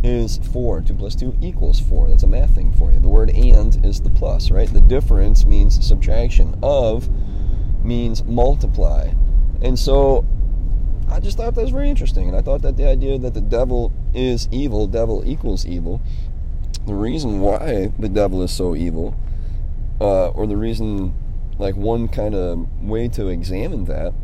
is 0.04 0.38
4. 0.52 0.80
2 0.82 0.94
plus 0.94 1.14
2 1.14 1.36
equals 1.40 1.80
4. 1.80 2.08
That's 2.08 2.22
a 2.22 2.28
math 2.28 2.54
thing 2.54 2.72
for 2.72 2.92
you. 2.92 3.00
The 3.00 3.08
word 3.08 3.30
and 3.30 3.84
is 3.84 4.00
the 4.00 4.10
plus, 4.10 4.50
right? 4.50 4.72
The 4.72 4.80
difference 4.80 5.44
means 5.44 5.84
subtraction. 5.84 6.58
Of 6.62 7.08
means 7.84 8.22
multiply. 8.24 9.12
And 9.60 9.78
so 9.78 10.24
I 11.08 11.20
just 11.20 11.36
thought 11.36 11.54
that 11.54 11.62
was 11.62 11.70
very 11.70 11.90
interesting. 11.90 12.28
And 12.28 12.36
I 12.36 12.40
thought 12.40 12.62
that 12.62 12.76
the 12.76 12.88
idea 12.88 13.18
that 13.18 13.34
the 13.34 13.40
devil 13.40 13.92
is 14.14 14.48
evil, 14.50 14.86
devil 14.86 15.22
equals 15.26 15.66
evil, 15.66 16.00
the 16.86 16.94
reason 16.94 17.40
why 17.40 17.92
the 17.98 18.08
devil 18.08 18.42
is 18.42 18.50
so 18.50 18.74
evil, 18.74 19.16
uh, 20.00 20.28
or 20.28 20.46
the 20.46 20.56
reason, 20.56 21.14
like 21.58 21.76
one 21.76 22.08
kind 22.08 22.34
of 22.34 22.82
way 22.82 23.08
to 23.08 23.28
examine 23.28 23.84
that, 23.86 24.14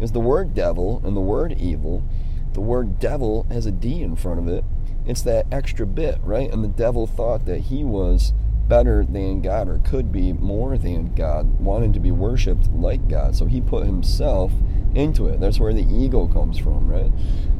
is 0.00 0.12
the 0.12 0.20
word 0.20 0.54
devil 0.54 1.00
and 1.04 1.16
the 1.16 1.20
word 1.20 1.52
evil. 1.58 2.04
The 2.52 2.60
word 2.60 2.98
devil 2.98 3.46
has 3.50 3.66
a 3.66 3.72
D 3.72 4.02
in 4.02 4.16
front 4.16 4.38
of 4.38 4.48
it. 4.48 4.64
It's 5.06 5.22
that 5.22 5.46
extra 5.52 5.86
bit, 5.86 6.18
right? 6.22 6.50
And 6.50 6.64
the 6.64 6.68
devil 6.68 7.06
thought 7.06 7.46
that 7.46 7.62
he 7.62 7.84
was 7.84 8.32
better 8.68 9.04
than 9.04 9.42
God 9.42 9.68
or 9.68 9.78
could 9.78 10.10
be 10.10 10.32
more 10.32 10.78
than 10.78 11.14
God, 11.14 11.60
wanting 11.60 11.92
to 11.92 12.00
be 12.00 12.10
worshiped 12.10 12.70
like 12.72 13.08
God. 13.08 13.36
So 13.36 13.46
he 13.46 13.60
put 13.60 13.84
himself 13.84 14.52
into 14.94 15.26
it. 15.26 15.40
That's 15.40 15.60
where 15.60 15.74
the 15.74 15.86
ego 15.92 16.26
comes 16.26 16.58
from, 16.58 16.88
right? 16.88 17.12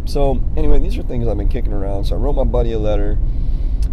So, 0.07 0.43
anyway, 0.57 0.78
these 0.78 0.97
are 0.99 1.02
things 1.02 1.26
I've 1.26 1.37
been 1.37 1.49
kicking 1.49 1.73
around. 1.73 2.04
So, 2.04 2.14
I 2.14 2.19
wrote 2.19 2.35
my 2.35 2.45
buddy 2.45 2.73
a 2.73 2.78
letter. 2.78 3.19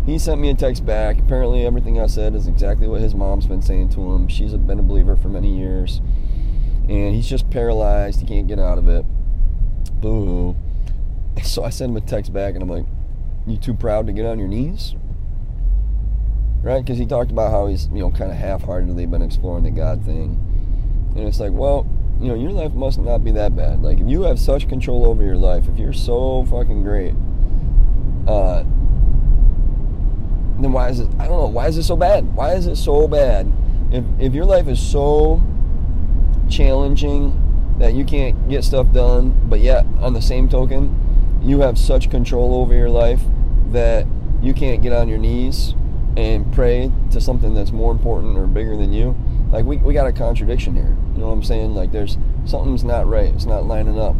He 0.05 0.17
sent 0.17 0.41
me 0.41 0.49
a 0.49 0.55
text 0.55 0.85
back. 0.85 1.19
Apparently, 1.19 1.65
everything 1.65 1.99
I 1.99 2.07
said 2.07 2.33
is 2.33 2.47
exactly 2.47 2.87
what 2.87 3.01
his 3.01 3.13
mom's 3.13 3.45
been 3.45 3.61
saying 3.61 3.89
to 3.89 4.13
him. 4.13 4.27
She's 4.27 4.53
been 4.53 4.79
a 4.79 4.83
believer 4.83 5.15
for 5.15 5.29
many 5.29 5.55
years. 5.55 6.01
And 6.89 7.13
he's 7.13 7.29
just 7.29 7.49
paralyzed. 7.51 8.19
He 8.19 8.25
can't 8.25 8.47
get 8.47 8.59
out 8.59 8.77
of 8.77 8.87
it. 8.87 9.05
Boo. 10.01 10.55
So, 11.43 11.63
I 11.63 11.69
sent 11.69 11.91
him 11.91 11.97
a 11.97 12.01
text 12.01 12.33
back, 12.33 12.53
and 12.55 12.61
I'm 12.61 12.69
like, 12.69 12.85
You 13.47 13.57
too 13.57 13.73
proud 13.73 14.05
to 14.07 14.13
get 14.13 14.25
on 14.25 14.37
your 14.37 14.49
knees? 14.49 14.95
Right? 16.61 16.83
Because 16.83 16.97
he 16.97 17.05
talked 17.05 17.31
about 17.31 17.51
how 17.51 17.67
he's, 17.67 17.87
you 17.87 17.99
know, 17.99 18.11
kind 18.11 18.31
of 18.31 18.37
half 18.37 18.63
heartedly 18.63 19.05
been 19.05 19.21
exploring 19.21 19.63
the 19.63 19.71
God 19.71 20.03
thing. 20.03 20.39
And 21.15 21.27
it's 21.27 21.39
like, 21.39 21.51
well, 21.51 21.87
you 22.19 22.27
know, 22.27 22.35
your 22.35 22.51
life 22.51 22.73
must 22.73 22.99
not 22.99 23.23
be 23.23 23.31
that 23.31 23.55
bad. 23.55 23.81
Like, 23.81 23.99
if 23.99 24.07
you 24.07 24.23
have 24.23 24.39
such 24.39 24.69
control 24.69 25.07
over 25.07 25.23
your 25.23 25.37
life, 25.37 25.67
if 25.67 25.79
you're 25.79 25.93
so 25.93 26.45
fucking 26.45 26.83
great, 26.83 27.15
uh, 28.27 28.63
then 30.63 30.71
why 30.71 30.89
is 30.89 30.99
it? 30.99 31.09
I 31.19 31.27
don't 31.27 31.39
know. 31.39 31.47
Why 31.47 31.67
is 31.67 31.77
it 31.77 31.83
so 31.83 31.95
bad? 31.95 32.35
Why 32.35 32.53
is 32.53 32.67
it 32.67 32.75
so 32.75 33.07
bad? 33.07 33.51
If 33.91 34.03
if 34.19 34.33
your 34.33 34.45
life 34.45 34.67
is 34.67 34.81
so 34.81 35.41
challenging 36.49 37.37
that 37.79 37.93
you 37.93 38.05
can't 38.05 38.49
get 38.49 38.63
stuff 38.63 38.91
done, 38.91 39.47
but 39.49 39.59
yet 39.59 39.85
on 39.99 40.13
the 40.13 40.21
same 40.21 40.49
token, 40.49 41.39
you 41.43 41.61
have 41.61 41.77
such 41.77 42.09
control 42.09 42.55
over 42.55 42.73
your 42.73 42.89
life 42.89 43.21
that 43.69 44.05
you 44.41 44.53
can't 44.53 44.81
get 44.81 44.93
on 44.93 45.07
your 45.07 45.17
knees 45.17 45.73
and 46.17 46.51
pray 46.53 46.91
to 47.11 47.21
something 47.21 47.53
that's 47.53 47.71
more 47.71 47.91
important 47.91 48.37
or 48.37 48.45
bigger 48.45 48.75
than 48.75 48.91
you 48.91 49.15
like 49.51 49.65
we, 49.65 49.77
we 49.77 49.93
got 49.93 50.07
a 50.07 50.13
contradiction 50.13 50.75
here. 50.75 50.95
You 51.13 51.19
know 51.19 51.27
what 51.27 51.33
I'm 51.33 51.43
saying? 51.43 51.75
Like 51.75 51.91
there's 51.91 52.17
something's 52.45 52.83
not 52.83 53.07
right. 53.07 53.33
It's 53.33 53.45
not 53.45 53.65
lining 53.65 53.99
up. 53.99 54.15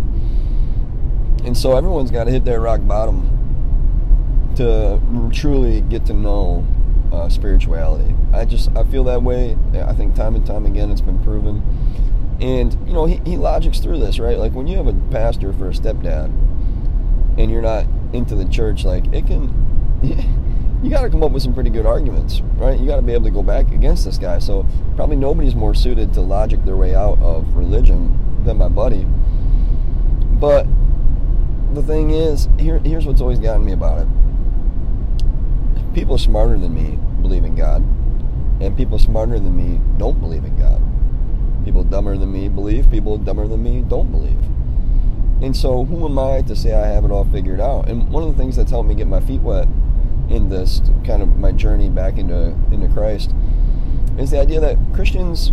And 1.46 1.58
so 1.58 1.76
everyone's 1.76 2.12
got 2.12 2.26
to 2.26 2.32
hit 2.32 2.46
their 2.46 2.60
rock 2.60 2.86
bottom 2.86 3.41
to 4.58 5.00
truly 5.34 5.82
get 5.82 6.06
to 6.08 6.14
know 6.14 6.66
uh, 7.12 7.30
spirituality. 7.30 8.16
I 8.34 8.46
just 8.46 8.70
I 8.76 8.84
feel 8.86 9.04
that 9.06 9.22
way. 9.24 9.58
I 9.74 9.94
think 9.94 10.16
time 10.16 10.36
and 10.36 10.46
time 10.46 10.66
again 10.66 10.92
it's 10.92 11.02
been 11.02 11.24
proven. 11.24 11.64
And 12.40 12.74
you 12.88 12.94
know 12.94 13.06
he, 13.06 13.22
he 13.26 13.38
logics 13.38 13.80
through 13.80 14.00
this 14.00 14.20
right. 14.20 14.38
Like 14.38 14.54
when 14.54 14.68
you 14.68 14.78
have 14.78 14.88
a 14.88 14.94
pastor 15.12 15.54
for 15.54 15.70
a 15.70 15.72
stepdad, 15.72 16.26
and 17.38 17.52
you're 17.52 17.62
not 17.62 17.86
into 18.14 18.36
the 18.36 18.46
church, 18.46 18.86
like 18.86 19.06
it 19.14 19.28
can. 19.28 19.70
you 20.84 20.90
got 20.90 21.02
to 21.02 21.10
come 21.10 21.24
up 21.24 21.32
with 21.32 21.44
some 21.44 21.54
pretty 21.54 21.70
good 21.70 21.86
arguments, 21.86 22.42
right? 22.56 22.80
You 22.80 22.88
got 22.88 22.96
to 22.96 23.02
be 23.04 23.14
able 23.14 23.26
to 23.26 23.32
go 23.32 23.44
back 23.44 23.72
against 23.72 24.04
this 24.04 24.18
guy. 24.18 24.40
So 24.40 24.66
probably 24.96 25.16
nobody's 25.16 25.54
more 25.54 25.76
suited 25.76 26.14
to 26.16 26.22
logic 26.22 26.66
their 26.66 26.76
way 26.76 26.96
out 26.96 27.20
of 27.20 27.56
religion 27.56 28.44
than 28.44 28.58
my 28.58 28.68
buddy. 28.68 29.06
But 30.40 30.66
the 31.74 31.84
thing 31.84 32.10
is, 32.10 32.50
here, 32.58 32.80
here's 32.80 33.06
what's 33.06 33.22
always 33.22 33.38
gotten 33.38 33.64
me 33.64 33.74
about 33.74 34.00
it. 34.00 34.08
People 35.94 36.18
smarter 36.18 36.58
than 36.58 36.74
me 36.74 36.98
believe 37.22 37.44
in 37.44 37.56
God, 37.56 37.82
and 38.62 38.76
people 38.78 38.98
smarter 38.98 39.40
than 39.40 39.56
me 39.56 39.80
don't 39.98 40.20
believe 40.20 40.46
in 40.46 40.58
God. 40.58 40.82
People 41.66 41.84
dumber 41.84 42.18
than 42.18 42.32
me 42.32 42.50
believe, 42.50 42.90
people 42.90 43.18
dumber 43.18 43.48
than 43.48 43.62
me 43.62 43.82
don't 43.82 44.12
believe. 44.12 44.40
And 45.42 45.56
so, 45.56 45.86
who 45.86 46.06
am 46.06 46.20
I 46.20 46.42
to 46.44 46.56
say 46.56 46.74
I 46.74 46.88
have 46.88 47.04
it 47.04 47.12
all 47.12 47.26
figured 47.26 47.60
out? 47.60 47.90
And 47.90 48.10
one 48.10 48.24
of 48.24 48.30
the 48.30 48.38
things 48.38 48.56
that's 48.56 48.72
helped 48.72 48.88
me 48.88 48.96
get 48.96 49.08
my 49.08 49.20
feet 49.20 49.42
wet 49.42 49.68
in 50.30 50.50
this 50.50 50.82
kind 51.04 51.22
of 51.22 51.38
my 51.38 51.52
journey 51.52 51.90
back 51.90 52.18
into 52.18 52.56
into 52.72 52.88
Christ 52.90 53.34
is 54.18 54.32
the 54.32 54.40
idea 54.40 54.60
that 54.60 54.78
Christians 54.94 55.52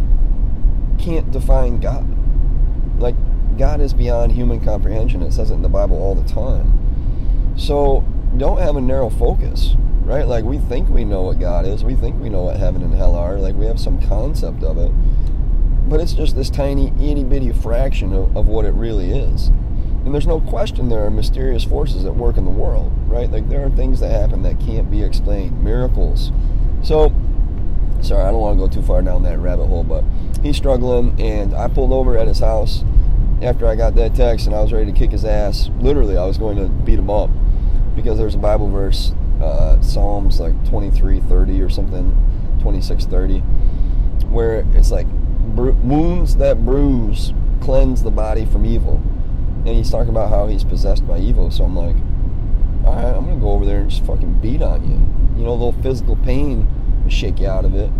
can't 0.99 1.31
define 1.31 1.81
God. 1.81 2.07
Like 3.01 3.15
God 3.57 3.81
is 3.81 3.95
beyond 3.95 4.33
human 4.33 4.61
comprehension. 4.61 5.23
It 5.23 5.33
says 5.33 5.51
it 5.51 5.55
in 5.55 5.63
the 5.63 5.69
Bible 5.69 5.97
all 5.97 6.15
the 6.15 6.29
time. 6.29 7.55
So 7.57 8.05
don't 8.37 8.59
have 8.59 8.77
a 8.77 8.81
narrow 8.81 9.11
focus, 9.11 9.75
right? 10.09 10.27
Like 10.27 10.45
we 10.45 10.59
think 10.59 10.89
we 10.89 11.05
know 11.05 11.23
what 11.23 11.39
God 11.39 11.67
is. 11.67 11.85
We 11.85 11.95
think 11.95 12.21
we 12.21 12.31
know 12.31 12.45
what 12.45 12.57
heaven 12.57 12.83
and 12.83 12.95
hell 12.95 13.15
are. 13.15 13.39
Like 13.39 13.55
we 13.55 13.67
have 13.67 13.79
some 13.79 14.01
concept 14.09 14.63
of 14.63 14.79
it. 14.79 14.91
But 15.87 16.01
it's 16.01 16.15
just 16.15 16.35
this 16.35 16.49
tiny 16.49 16.89
itty 16.99 17.25
bitty 17.25 17.53
fraction 17.53 18.15
of, 18.15 18.35
of 18.35 18.49
what 18.49 18.65
it 18.65 18.73
really 18.73 19.11
is. 19.11 19.49
And 19.49 20.15
there's 20.15 20.27
no 20.27 20.41
question 20.41 20.89
there 20.89 21.05
are 21.05 21.11
mysterious 21.11 21.65
forces 21.65 22.07
at 22.07 22.17
work 22.17 22.39
in 22.39 22.47
the 22.47 22.51
world, 22.51 22.91
right? 23.07 23.31
Like 23.31 23.51
there 23.51 23.67
are 23.67 23.71
things 23.71 24.01
that 24.01 24.11
happen 24.11 24.43
that 24.45 24.59
can't 24.59 24.91
be 24.91 25.03
explained, 25.03 25.63
miracles. 25.63 26.33
So, 26.83 27.13
sorry, 28.01 28.23
I 28.23 28.31
don't 28.31 28.41
want 28.41 28.59
to 28.59 28.67
go 28.67 28.73
too 28.73 28.87
far 28.87 29.03
down 29.03 29.25
that 29.25 29.39
rabbit 29.39 29.67
hole, 29.67 29.85
but 29.85 30.05
he's 30.43 30.57
struggling, 30.57 31.21
and 31.21 31.53
I 31.53 31.69
pulled 31.69 31.93
over 31.93 32.17
at 32.17 32.27
his 32.27 32.39
house 32.39 32.85
after 33.43 33.67
I 33.67 33.75
got 33.75 33.95
that 33.97 34.15
text, 34.15 34.47
and 34.47 34.55
I 34.55 34.63
was 34.63 34.73
ready 34.73 34.91
to 34.91 34.99
kick 34.99 35.11
his 35.11 35.27
ass. 35.27 35.69
Literally, 35.81 36.17
I 36.17 36.25
was 36.25 36.39
going 36.39 36.57
to 36.57 36.69
beat 36.69 36.99
him 36.99 37.11
up 37.11 37.29
because 37.95 38.17
there's 38.17 38.37
a 38.37 38.39
Bible 38.39 38.71
verse, 38.71 39.13
uh, 39.41 39.81
Psalms 39.81 40.41
like 40.41 40.55
23:30 40.65 41.65
or 41.65 41.69
something, 41.69 42.17
26:30, 42.61 43.41
where 44.31 44.65
it's 44.75 44.91
like 44.91 45.07
wounds 45.57 46.37
that 46.37 46.65
bruise 46.65 47.33
cleanse 47.61 48.03
the 48.03 48.11
body 48.11 48.45
from 48.45 48.65
evil 48.65 49.03
and 49.69 49.77
he's 49.77 49.91
talking 49.91 50.09
about 50.09 50.31
how 50.31 50.47
he's 50.47 50.65
possessed 50.65 51.07
by 51.07 51.19
evil. 51.19 51.51
So 51.51 51.65
I'm 51.65 51.77
like, 51.77 51.97
all 52.85 52.95
right, 52.95 53.15
I'm 53.15 53.27
gonna 53.27 53.41
go 53.41 53.51
over 53.51 53.67
there 53.67 53.81
and 53.81 53.91
just 53.91 54.05
fucking 54.05 54.41
beat 54.41 54.63
on 54.63 54.83
you. 54.89 55.39
You 55.39 55.45
know, 55.45 55.51
a 55.51 55.59
little 55.59 55.83
physical 55.83 56.17
pain 56.17 56.67
will 57.03 57.11
shake 57.11 57.41
you 57.41 57.49
out 57.49 57.65
of 57.65 57.75
it. 57.75 57.91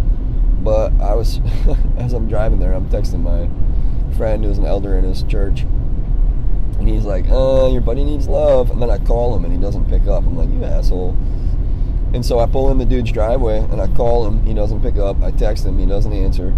But 0.65 0.93
I 1.01 1.15
was, 1.15 1.41
as 1.97 2.13
I'm 2.13 2.29
driving 2.29 2.59
there, 2.59 2.73
I'm 2.73 2.89
texting 2.89 3.21
my 3.21 3.49
friend 4.17 4.45
who's 4.45 4.59
an 4.59 4.65
elder 4.65 4.97
in 4.97 5.05
his 5.05 5.23
church, 5.25 5.67
and 6.79 6.89
he's 6.89 7.05
like, 7.05 7.29
"Uh, 7.29 7.69
your 7.69 7.81
buddy 7.81 8.05
needs 8.05 8.29
love." 8.29 8.71
And 8.71 8.81
then 8.81 8.91
I 8.91 8.99
call 8.99 9.35
him, 9.37 9.45
and 9.45 9.53
he 9.53 9.61
doesn't 9.61 9.89
pick 9.89 10.07
up. 10.07 10.25
I'm 10.27 10.37
like, 10.37 10.51
"You 10.51 10.65
asshole." 10.65 11.17
And 12.15 12.25
so 12.25 12.39
I 12.39 12.47
pull 12.47 12.71
in 12.71 12.79
the 12.79 12.87
dude's 12.87 13.13
driveway, 13.13 13.59
and 13.59 13.81
I 13.81 13.89
call 13.89 14.27
him. 14.27 14.45
He 14.45 14.55
doesn't 14.55 14.81
pick 14.81 14.97
up. 14.97 15.23
I 15.23 15.31
text 15.31 15.65
him. 15.65 15.79
He 15.79 15.87
doesn't 15.87 16.13
answer. 16.13 16.55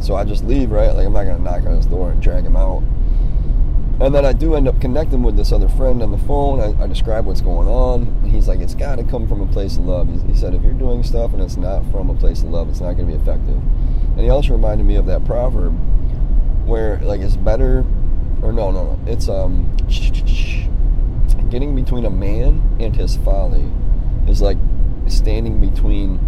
So 0.00 0.16
I 0.16 0.24
just 0.24 0.44
leave, 0.44 0.70
right? 0.70 0.90
Like 0.92 1.06
I'm 1.06 1.12
not 1.12 1.24
gonna 1.24 1.38
knock 1.38 1.64
on 1.64 1.76
his 1.76 1.86
door 1.86 2.10
and 2.10 2.20
drag 2.20 2.44
him 2.44 2.56
out. 2.56 2.82
And 4.00 4.12
then 4.12 4.24
I 4.24 4.32
do 4.32 4.56
end 4.56 4.66
up 4.66 4.80
connecting 4.80 5.22
with 5.22 5.36
this 5.36 5.52
other 5.52 5.68
friend 5.68 6.02
on 6.02 6.10
the 6.10 6.18
phone. 6.18 6.58
I, 6.58 6.82
I 6.82 6.86
describe 6.88 7.24
what's 7.24 7.40
going 7.40 7.68
on. 7.68 8.02
And 8.22 8.32
he's 8.32 8.48
like, 8.48 8.58
it's 8.58 8.74
got 8.74 8.96
to 8.96 9.04
come 9.04 9.28
from 9.28 9.40
a 9.42 9.46
place 9.46 9.76
of 9.76 9.84
love. 9.84 10.08
He 10.26 10.34
said, 10.34 10.54
if 10.54 10.62
you're 10.64 10.72
doing 10.72 11.04
stuff 11.04 11.32
and 11.32 11.40
it's 11.40 11.56
not 11.56 11.88
from 11.92 12.10
a 12.10 12.14
place 12.14 12.42
of 12.42 12.48
love, 12.48 12.68
it's 12.68 12.80
not 12.80 12.94
going 12.94 13.08
to 13.08 13.16
be 13.16 13.22
effective. 13.22 13.54
And 14.16 14.20
he 14.20 14.28
also 14.28 14.54
reminded 14.54 14.88
me 14.88 14.96
of 14.96 15.06
that 15.06 15.24
proverb 15.24 15.72
where, 16.66 16.98
like, 16.98 17.20
it's 17.20 17.36
better, 17.36 17.84
or 18.42 18.52
no, 18.52 18.70
no, 18.70 18.84
no. 18.84 18.98
It's 19.06 19.28
um, 19.28 19.76
getting 21.50 21.74
between 21.74 22.04
a 22.04 22.10
man 22.10 22.76
and 22.80 22.94
his 22.94 23.16
folly 23.18 23.70
is 24.26 24.42
like 24.42 24.58
standing 25.06 25.60
between 25.60 26.18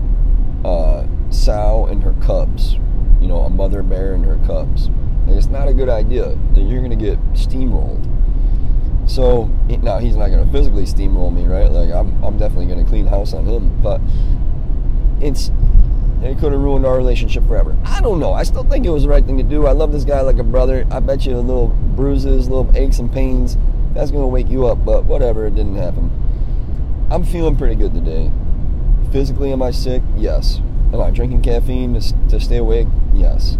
uh, 0.65 1.07
sow 1.31 1.87
and 1.87 2.03
her 2.03 2.15
cubs. 2.23 2.75
You 3.21 3.29
know, 3.29 3.41
a 3.41 3.51
mother 3.51 3.83
bear 3.83 4.15
and 4.15 4.25
her 4.25 4.39
cubs 4.47 4.91
and 5.27 5.37
it's 5.37 5.47
not 5.47 5.69
a 5.69 5.75
good 5.75 5.89
idea. 5.89 6.37
You're 6.55 6.81
to 6.91 6.97
get 6.97 7.19
steamrolled. 7.33 8.11
So 9.09 9.47
now 9.83 9.99
he's 9.99 10.17
not 10.17 10.31
to 10.45 10.53
physically 10.53 10.85
steamroll 10.85 11.35
me, 11.35 11.45
right? 11.47 11.71
Like 11.71 11.91
I'm, 11.91 12.23
I'm 12.23 12.37
definitely 12.37 12.67
to 12.85 12.89
clean 12.89 13.07
house 13.07 13.33
on 13.33 13.47
him. 13.47 13.81
But 13.83 14.01
it's 15.21 15.51
it 16.25 16.39
could 16.39 16.53
have 16.53 16.61
ruined 16.61 16.87
our 16.87 16.97
relationship 16.97 17.47
forever. 17.47 17.77
I 17.85 18.01
don't 18.01 18.19
know. 18.19 18.33
I 18.33 18.45
still 18.45 18.65
think 18.65 18.87
it 18.87 18.91
was 18.91 19.03
the 19.03 19.09
right 19.09 19.25
thing 19.25 19.37
to 19.37 19.43
do. 19.43 19.67
I 19.67 19.73
love 19.73 19.93
this 19.93 20.05
guy 20.05 20.23
like 20.23 20.39
a 20.39 20.45
brother. 20.45 20.87
I 20.91 21.01
bet 21.01 21.27
you 21.27 21.37
a 21.37 21.39
little 21.39 21.69
bruises, 21.69 22.49
little 22.49 22.71
aches 22.77 22.99
and 22.99 23.13
pains, 23.13 23.59
that's 23.93 24.11
going 24.11 24.23
to 24.23 24.29
wake 24.29 24.49
you 24.49 24.67
up. 24.67 24.85
But 24.85 25.05
whatever, 25.05 25.47
it 25.47 25.55
didn't 25.55 25.77
happen. 25.77 26.11
I'm 27.11 27.25
feeling 27.25 27.57
pretty 27.57 27.75
good 27.75 27.93
today. 27.93 28.31
Physically, 29.13 29.53
am 29.53 29.63
I 29.63 29.71
sick? 29.71 30.03
Yes. 30.17 30.61
Am 30.93 31.01
I 31.01 31.11
drinking 31.11 31.43
caffeine 31.43 32.01
to, 32.01 32.29
to 32.29 32.41
stay 32.41 32.57
awake? 32.57 32.89
Yes. 33.13 33.57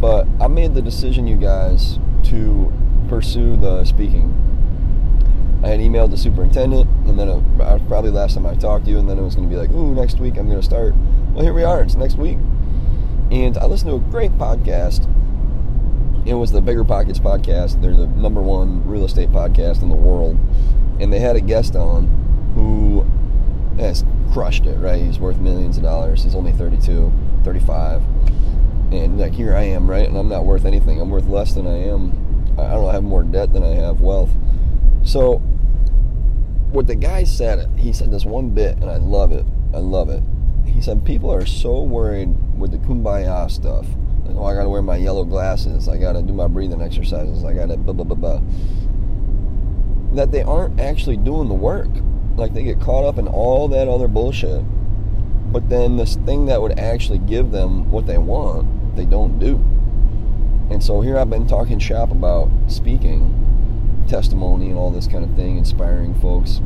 But 0.00 0.26
I 0.40 0.48
made 0.48 0.74
the 0.74 0.82
decision, 0.82 1.26
you 1.26 1.36
guys, 1.36 1.98
to 2.24 2.72
pursue 3.08 3.56
the 3.56 3.84
speaking. 3.84 4.34
I 5.62 5.68
had 5.68 5.80
emailed 5.80 6.10
the 6.10 6.16
superintendent, 6.16 6.88
and 7.06 7.18
then 7.18 7.28
it, 7.28 7.86
probably 7.86 8.10
last 8.10 8.34
time 8.34 8.46
I 8.46 8.54
talked 8.54 8.86
to 8.86 8.90
you, 8.90 8.98
and 8.98 9.08
then 9.08 9.18
it 9.18 9.22
was 9.22 9.34
going 9.34 9.48
to 9.48 9.54
be 9.54 9.60
like, 9.60 9.70
ooh, 9.70 9.94
next 9.94 10.18
week 10.18 10.38
I'm 10.38 10.46
going 10.46 10.60
to 10.60 10.64
start. 10.64 10.94
Well, 11.32 11.44
here 11.44 11.52
we 11.52 11.62
are. 11.62 11.80
It's 11.80 11.94
next 11.94 12.16
week. 12.16 12.38
And 13.30 13.56
I 13.56 13.66
listened 13.66 13.90
to 13.90 13.96
a 13.96 14.10
great 14.10 14.32
podcast. 14.32 15.06
It 16.26 16.34
was 16.34 16.50
the 16.50 16.60
BiggerPockets 16.60 17.20
podcast. 17.20 17.80
They're 17.80 17.94
the 17.94 18.08
number 18.08 18.42
one 18.42 18.84
real 18.84 19.04
estate 19.04 19.30
podcast 19.30 19.80
in 19.80 19.90
the 19.90 19.94
world. 19.94 20.36
And 20.98 21.12
they 21.12 21.20
had 21.20 21.36
a 21.36 21.40
guest 21.40 21.76
on 21.76 22.08
who 22.56 23.06
has 23.80 24.04
crushed 24.32 24.66
it, 24.66 24.76
right? 24.78 25.00
He's 25.00 25.20
worth 25.20 25.38
millions 25.38 25.76
of 25.76 25.84
dollars. 25.84 26.24
He's 26.24 26.34
only 26.34 26.50
32, 26.50 27.12
35. 27.44 28.02
And 28.90 29.20
like 29.20 29.32
here 29.32 29.54
I 29.54 29.62
am, 29.62 29.88
right? 29.88 30.08
And 30.08 30.18
I'm 30.18 30.28
not 30.28 30.44
worth 30.44 30.64
anything. 30.64 31.00
I'm 31.00 31.10
worth 31.10 31.28
less 31.28 31.54
than 31.54 31.68
I 31.68 31.76
am. 31.76 32.56
I 32.58 32.70
don't 32.72 32.92
have 32.92 33.04
more 33.04 33.22
debt 33.22 33.52
than 33.52 33.62
I 33.62 33.76
have 33.76 34.00
wealth. 34.00 34.30
So 35.04 35.38
what 36.72 36.88
the 36.88 36.96
guy 36.96 37.22
said, 37.22 37.70
he 37.78 37.92
said 37.92 38.10
this 38.10 38.24
one 38.24 38.50
bit, 38.50 38.78
and 38.78 38.90
I 38.90 38.96
love 38.96 39.30
it. 39.30 39.46
I 39.72 39.78
love 39.78 40.10
it. 40.10 40.24
He 40.64 40.80
said 40.80 41.04
people 41.04 41.32
are 41.32 41.46
so 41.46 41.82
worried 41.82 42.34
with 42.58 42.72
the 42.72 42.78
kumbaya 42.78 43.50
stuff. 43.50 43.86
Like, 44.24 44.36
oh, 44.36 44.44
I 44.44 44.54
gotta 44.54 44.68
wear 44.68 44.82
my 44.82 44.96
yellow 44.96 45.24
glasses. 45.24 45.88
I 45.88 45.98
gotta 45.98 46.22
do 46.22 46.32
my 46.32 46.46
breathing 46.46 46.80
exercises. 46.80 47.44
I 47.44 47.54
gotta 47.54 47.76
blah 47.76 47.92
blah 47.92 48.04
blah 48.04 48.16
blah. 48.16 48.40
That 50.14 50.32
they 50.32 50.42
aren't 50.42 50.80
actually 50.80 51.16
doing 51.16 51.48
the 51.48 51.54
work. 51.54 51.88
Like 52.36 52.54
they 52.54 52.62
get 52.62 52.80
caught 52.80 53.04
up 53.04 53.18
in 53.18 53.26
all 53.28 53.68
that 53.68 53.88
other 53.88 54.08
bullshit. 54.08 54.62
But 55.52 55.68
then 55.68 55.96
this 55.96 56.16
thing 56.16 56.46
that 56.46 56.62
would 56.62 56.78
actually 56.78 57.18
give 57.18 57.50
them 57.50 57.90
what 57.90 58.06
they 58.06 58.18
want, 58.18 58.96
they 58.96 59.04
don't 59.04 59.38
do. 59.38 59.56
And 60.70 60.82
so 60.82 61.00
here 61.00 61.18
I've 61.18 61.30
been 61.30 61.48
talking 61.48 61.80
shop 61.80 62.12
about 62.12 62.48
speaking, 62.68 64.04
testimony, 64.08 64.68
and 64.68 64.78
all 64.78 64.90
this 64.90 65.08
kind 65.08 65.24
of 65.24 65.34
thing, 65.34 65.58
inspiring 65.58 66.14
folks, 66.20 66.60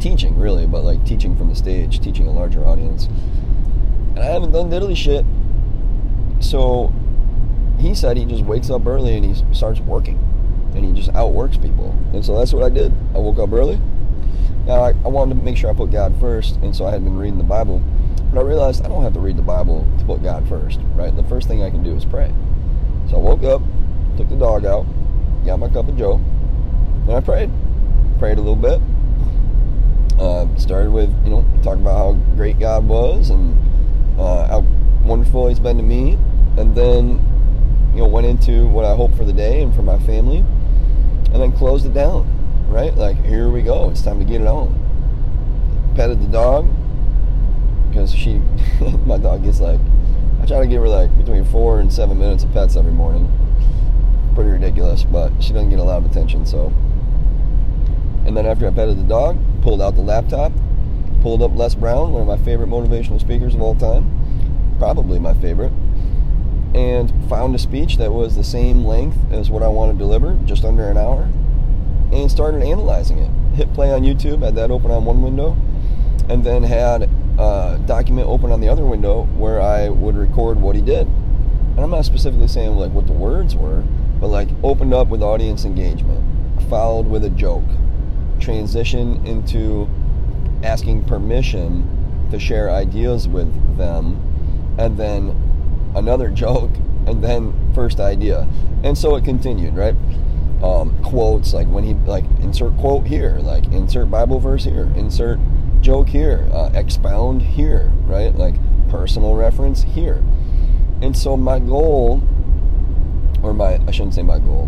teaching 0.00 0.38
really, 0.38 0.66
but 0.66 0.84
like 0.84 1.04
teaching 1.04 1.36
from 1.36 1.48
the 1.48 1.54
stage, 1.54 2.00
teaching 2.00 2.26
a 2.26 2.32
larger 2.32 2.64
audience. 2.64 3.06
And 4.14 4.20
I 4.20 4.26
haven't 4.26 4.52
done 4.52 4.70
diddly 4.70 4.96
shit. 4.96 5.24
So 6.40 6.92
he 7.78 7.94
said 7.94 8.16
he 8.16 8.24
just 8.24 8.44
wakes 8.44 8.70
up 8.70 8.86
early 8.86 9.16
and 9.16 9.24
he 9.24 9.54
starts 9.54 9.80
working. 9.80 10.18
And 10.74 10.84
he 10.84 10.92
just 10.92 11.14
outworks 11.16 11.56
people. 11.56 11.96
And 12.12 12.24
so 12.24 12.38
that's 12.38 12.52
what 12.52 12.62
I 12.62 12.68
did. 12.68 12.92
I 13.14 13.18
woke 13.18 13.38
up 13.38 13.52
early. 13.52 13.80
Now, 14.66 14.82
I, 14.82 14.90
I 14.90 15.08
wanted 15.08 15.36
to 15.36 15.42
make 15.42 15.56
sure 15.56 15.70
I 15.70 15.72
put 15.72 15.90
God 15.90 16.14
first, 16.20 16.56
and 16.56 16.76
so 16.76 16.84
I 16.84 16.90
had 16.90 17.02
been 17.02 17.16
reading 17.16 17.38
the 17.38 17.44
Bible. 17.44 17.82
But 18.32 18.40
I 18.40 18.42
realized 18.42 18.84
I 18.84 18.88
don't 18.88 19.02
have 19.02 19.14
to 19.14 19.20
read 19.20 19.38
the 19.38 19.42
Bible 19.42 19.88
to 19.98 20.04
put 20.04 20.22
God 20.22 20.46
first, 20.46 20.78
right? 20.94 21.14
The 21.16 21.22
first 21.24 21.48
thing 21.48 21.62
I 21.62 21.70
can 21.70 21.82
do 21.82 21.96
is 21.96 22.04
pray. 22.04 22.30
So 23.08 23.16
I 23.16 23.18
woke 23.18 23.42
up, 23.44 23.62
took 24.18 24.28
the 24.28 24.36
dog 24.36 24.66
out, 24.66 24.84
got 25.46 25.58
my 25.58 25.68
cup 25.68 25.88
of 25.88 25.96
Joe, 25.96 26.16
and 26.16 27.12
I 27.12 27.20
prayed. 27.20 27.50
Prayed 28.18 28.36
a 28.36 28.42
little 28.42 28.56
bit. 28.56 28.78
Uh, 30.18 30.46
started 30.56 30.90
with, 30.90 31.10
you 31.24 31.30
know, 31.30 31.44
talking 31.62 31.82
about 31.82 31.96
how 31.96 32.12
great 32.34 32.58
God 32.58 32.86
was 32.86 33.30
and 33.30 33.56
uh, 34.18 34.46
how 34.48 34.60
wonderful 35.04 35.48
He's 35.48 35.60
been 35.60 35.76
to 35.76 35.82
me. 35.82 36.18
And 36.56 36.74
then, 36.74 37.24
you 37.94 38.00
know, 38.00 38.08
went 38.08 38.26
into 38.26 38.66
what 38.68 38.84
I 38.84 38.94
hope 38.94 39.14
for 39.14 39.24
the 39.24 39.32
day 39.32 39.62
and 39.62 39.74
for 39.74 39.82
my 39.82 39.98
family. 40.00 40.38
And 41.32 41.42
then 41.42 41.52
closed 41.52 41.86
it 41.86 41.94
down 41.94 42.38
right? 42.68 42.94
Like, 42.94 43.22
here 43.24 43.48
we 43.48 43.62
go. 43.62 43.90
It's 43.90 44.02
time 44.02 44.18
to 44.18 44.24
get 44.24 44.40
it 44.40 44.46
on. 44.46 44.74
Petted 45.96 46.20
the 46.20 46.26
dog 46.26 46.68
because 47.88 48.14
she, 48.14 48.34
my 49.06 49.18
dog 49.18 49.42
gets 49.44 49.60
like, 49.60 49.80
I 50.40 50.46
try 50.46 50.60
to 50.60 50.66
give 50.66 50.82
her 50.82 50.88
like 50.88 51.16
between 51.16 51.44
four 51.44 51.80
and 51.80 51.92
seven 51.92 52.18
minutes 52.18 52.44
of 52.44 52.52
pets 52.52 52.76
every 52.76 52.92
morning. 52.92 53.32
Pretty 54.34 54.50
ridiculous, 54.50 55.02
but 55.02 55.32
she 55.42 55.52
doesn't 55.52 55.70
get 55.70 55.78
a 55.78 55.84
lot 55.84 55.98
of 55.98 56.10
attention, 56.10 56.46
so. 56.46 56.72
And 58.28 58.36
then 58.36 58.44
after 58.44 58.66
I 58.66 58.70
petted 58.70 58.98
the 58.98 59.04
dog, 59.04 59.38
pulled 59.62 59.80
out 59.80 59.94
the 59.94 60.02
laptop, 60.02 60.52
pulled 61.22 61.40
up 61.40 61.56
Les 61.56 61.74
Brown, 61.74 62.12
one 62.12 62.20
of 62.20 62.28
my 62.28 62.36
favorite 62.44 62.68
motivational 62.68 63.18
speakers 63.18 63.54
of 63.54 63.62
all 63.62 63.74
time, 63.74 64.76
probably 64.78 65.18
my 65.18 65.32
favorite, 65.32 65.72
and 66.74 67.10
found 67.30 67.54
a 67.54 67.58
speech 67.58 67.96
that 67.96 68.12
was 68.12 68.36
the 68.36 68.44
same 68.44 68.84
length 68.84 69.16
as 69.32 69.48
what 69.48 69.62
I 69.62 69.68
want 69.68 69.92
to 69.92 69.98
deliver, 69.98 70.38
just 70.44 70.62
under 70.62 70.90
an 70.90 70.98
hour 70.98 71.26
and 72.12 72.30
started 72.30 72.62
analyzing 72.62 73.18
it. 73.18 73.30
Hit 73.56 73.72
play 73.72 73.92
on 73.92 74.02
YouTube, 74.02 74.42
had 74.42 74.54
that 74.56 74.70
open 74.70 74.90
on 74.90 75.06
one 75.06 75.22
window, 75.22 75.56
and 76.28 76.44
then 76.44 76.62
had 76.62 77.08
a 77.38 77.80
document 77.86 78.28
open 78.28 78.52
on 78.52 78.60
the 78.60 78.68
other 78.68 78.84
window 78.84 79.24
where 79.38 79.58
I 79.58 79.88
would 79.88 80.16
record 80.16 80.60
what 80.60 80.76
he 80.76 80.82
did. 80.82 81.06
And 81.06 81.80
I'm 81.80 81.90
not 81.90 82.04
specifically 82.04 82.48
saying 82.48 82.76
like 82.76 82.92
what 82.92 83.06
the 83.06 83.14
words 83.14 83.56
were, 83.56 83.84
but 84.20 84.26
like 84.28 84.50
opened 84.62 84.92
up 84.92 85.08
with 85.08 85.22
audience 85.22 85.64
engagement, 85.64 86.22
followed 86.68 87.06
with 87.06 87.24
a 87.24 87.30
joke, 87.30 87.64
transition 88.40 89.24
into 89.26 89.88
asking 90.62 91.04
permission 91.04 92.28
to 92.30 92.38
share 92.38 92.70
ideas 92.70 93.28
with 93.28 93.76
them, 93.76 94.76
and 94.78 94.96
then 94.96 95.34
another 95.94 96.30
joke, 96.44 96.70
and 97.06 97.22
then 97.22 97.72
first 97.74 98.00
idea. 98.00 98.46
And 98.82 98.96
so 98.96 99.16
it 99.16 99.24
continued, 99.24 99.74
right? 99.76 99.94
um, 100.62 101.00
quotes 101.02 101.54
like 101.54 101.68
when 101.68 101.84
he 101.84 101.94
like 101.94 102.24
insert 102.40 102.76
quote 102.78 103.06
here 103.06 103.38
like 103.42 103.64
insert 103.66 104.10
bible 104.10 104.40
verse 104.40 104.64
here 104.64 104.90
insert 104.96 105.38
joke 105.80 106.08
here 106.08 106.48
uh, 106.52 106.70
expound 106.74 107.42
here 107.42 107.92
right 108.06 108.34
like 108.34 108.54
personal 108.88 109.34
reference 109.34 109.82
here 109.82 110.22
and 111.00 111.16
so 111.16 111.36
my 111.36 111.60
goal 111.60 112.20
or 113.42 113.54
my 113.54 113.80
i 113.86 113.90
shouldn't 113.92 114.14
say 114.14 114.22
my 114.22 114.38
goal 114.38 114.66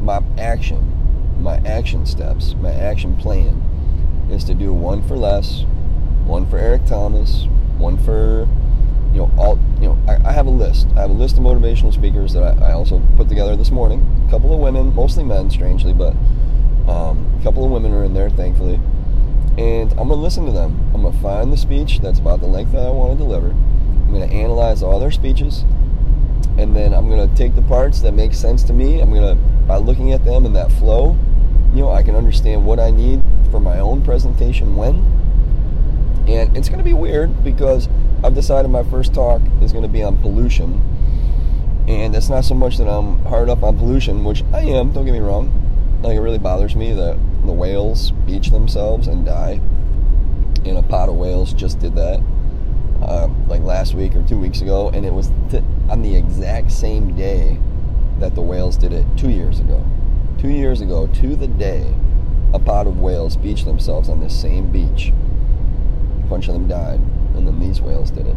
my 0.00 0.20
action 0.36 0.92
my 1.46 1.58
action 1.58 2.04
steps 2.04 2.54
my 2.56 2.72
action 2.72 3.16
plan 3.16 3.62
is 4.28 4.42
to 4.42 4.52
do 4.52 4.72
one 4.72 5.00
for 5.06 5.16
Les, 5.16 5.62
one 6.24 6.44
for 6.44 6.58
eric 6.58 6.84
thomas 6.86 7.46
one 7.78 7.96
for 7.96 8.48
you 9.12 9.22
know, 9.22 9.30
all 9.38 9.58
you 9.80 9.88
know, 9.88 9.98
I, 10.06 10.28
I, 10.28 10.32
have 10.32 10.46
a 10.46 10.50
list. 10.50 10.88
I 10.94 11.00
have 11.00 11.08
a 11.08 11.14
list 11.14 11.38
of 11.38 11.44
motivational 11.44 11.94
speakers 11.94 12.34
that 12.34 12.42
I, 12.42 12.68
I, 12.68 12.72
also 12.72 13.02
put 13.16 13.30
together 13.30 13.56
this 13.56 13.70
morning. 13.70 14.04
A 14.26 14.30
couple 14.30 14.52
of 14.52 14.60
women, 14.60 14.94
mostly 14.94 15.24
men, 15.24 15.48
strangely, 15.48 15.94
but 15.94 16.14
um, 16.86 17.34
a 17.40 17.42
couple 17.42 17.64
of 17.64 17.70
women 17.70 17.94
are 17.94 18.04
in 18.04 18.12
there, 18.12 18.28
thankfully. 18.28 18.78
And 19.56 19.90
I'm 19.92 20.08
gonna 20.08 20.16
listen 20.16 20.44
to 20.44 20.52
them. 20.52 20.90
I'm 20.94 21.02
gonna 21.02 21.18
find 21.22 21.50
the 21.50 21.56
speech 21.56 22.00
that's 22.00 22.18
about 22.18 22.40
the 22.40 22.46
length 22.46 22.72
that 22.72 22.86
I 22.86 22.90
want 22.90 23.12
to 23.12 23.24
deliver. 23.24 23.52
I'm 23.52 24.12
gonna 24.12 24.26
analyze 24.26 24.82
all 24.82 25.00
their 25.00 25.10
speeches, 25.10 25.62
and 26.58 26.76
then 26.76 26.92
I'm 26.92 27.08
gonna 27.08 27.34
take 27.34 27.54
the 27.54 27.62
parts 27.62 28.02
that 28.02 28.12
make 28.12 28.34
sense 28.34 28.64
to 28.64 28.74
me. 28.74 29.00
I'm 29.00 29.14
gonna, 29.14 29.36
by 29.66 29.78
looking 29.78 30.12
at 30.12 30.26
them 30.26 30.44
in 30.44 30.52
that 30.52 30.70
flow, 30.72 31.16
you 31.76 31.82
know, 31.82 31.90
I 31.90 32.02
can 32.02 32.16
understand 32.16 32.64
what 32.64 32.80
I 32.80 32.90
need 32.90 33.22
for 33.50 33.60
my 33.60 33.78
own 33.78 34.02
presentation 34.02 34.76
when. 34.76 35.04
And 36.26 36.56
it's 36.56 36.68
gonna 36.68 36.82
be 36.82 36.94
weird 36.94 37.44
because 37.44 37.88
I've 38.24 38.34
decided 38.34 38.70
my 38.70 38.82
first 38.82 39.14
talk 39.14 39.42
is 39.60 39.72
going 39.72 39.84
to 39.84 39.88
be 39.88 40.02
on 40.02 40.16
pollution. 40.18 40.82
And 41.86 42.16
it's 42.16 42.28
not 42.28 42.44
so 42.44 42.54
much 42.54 42.78
that 42.78 42.88
I'm 42.88 43.24
hard 43.26 43.48
up 43.48 43.62
on 43.62 43.78
pollution, 43.78 44.24
which 44.24 44.42
I 44.52 44.62
am, 44.62 44.92
don't 44.92 45.04
get 45.04 45.12
me 45.12 45.20
wrong. 45.20 45.52
Like, 46.02 46.16
it 46.16 46.20
really 46.20 46.38
bothers 46.38 46.74
me 46.74 46.92
that 46.92 47.16
the 47.44 47.52
whales 47.52 48.10
beach 48.10 48.50
themselves 48.50 49.06
and 49.06 49.24
die. 49.24 49.60
And 50.64 50.78
a 50.78 50.82
pot 50.82 51.08
of 51.08 51.16
whales 51.16 51.52
just 51.52 51.78
did 51.78 51.94
that, 51.94 52.20
uh, 53.02 53.28
like 53.46 53.62
last 53.62 53.94
week 53.94 54.16
or 54.16 54.22
two 54.24 54.38
weeks 54.38 54.60
ago. 54.60 54.88
And 54.88 55.06
it 55.06 55.12
was 55.12 55.30
t- 55.50 55.62
on 55.88 56.02
the 56.02 56.16
exact 56.16 56.72
same 56.72 57.14
day 57.14 57.58
that 58.18 58.34
the 58.34 58.42
whales 58.42 58.76
did 58.76 58.92
it 58.92 59.06
two 59.16 59.30
years 59.30 59.60
ago. 59.60 59.84
Two 60.46 60.52
years 60.52 60.80
ago, 60.80 61.08
to 61.08 61.34
the 61.34 61.48
day, 61.48 61.92
a 62.54 62.60
pod 62.60 62.86
of 62.86 63.00
whales 63.00 63.36
beached 63.36 63.64
themselves 63.64 64.08
on 64.08 64.20
this 64.20 64.40
same 64.40 64.70
beach. 64.70 65.08
A 65.08 66.26
bunch 66.28 66.46
of 66.46 66.54
them 66.54 66.68
died 66.68 67.00
and 67.34 67.48
then 67.48 67.58
these 67.58 67.80
whales 67.80 68.12
did 68.12 68.28
it. 68.28 68.36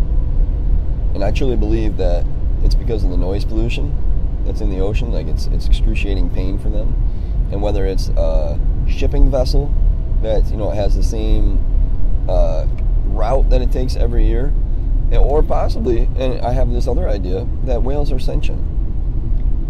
And 1.14 1.24
I 1.24 1.30
truly 1.30 1.56
believe 1.56 1.98
that 1.98 2.26
it's 2.64 2.74
because 2.74 3.04
of 3.04 3.12
the 3.12 3.18
noise 3.18 3.46
pollution 3.46 3.94
that's 4.44 4.60
in 4.60 4.72
the 4.72 4.80
ocean. 4.80 5.12
Like 5.12 5.28
it's 5.28 5.46
it's 5.54 5.68
excruciating 5.68 6.32
pain 6.32 6.58
for 6.58 6.70
them, 6.70 6.96
and 7.52 7.62
whether 7.62 7.86
it's 7.86 8.10
a 8.10 8.60
shipping 8.88 9.30
vessel 9.30 9.72
that 10.24 10.50
you 10.50 10.58
know 10.58 10.72
has 10.72 10.96
the 10.96 11.04
same 11.04 11.64
uh, 12.28 12.66
route 13.06 13.52
that 13.52 13.62
it 13.62 13.72
takes 13.72 13.96
every 13.96 14.26
year, 14.26 14.52
or 15.12 15.44
possibly, 15.44 16.10
and 16.18 16.42
I 16.42 16.54
have 16.54 16.72
this 16.72 16.88
other 16.88 17.08
idea 17.08 17.48
that 17.66 17.84
whales 17.84 18.12
are 18.12 18.18
sentient, 18.18 18.66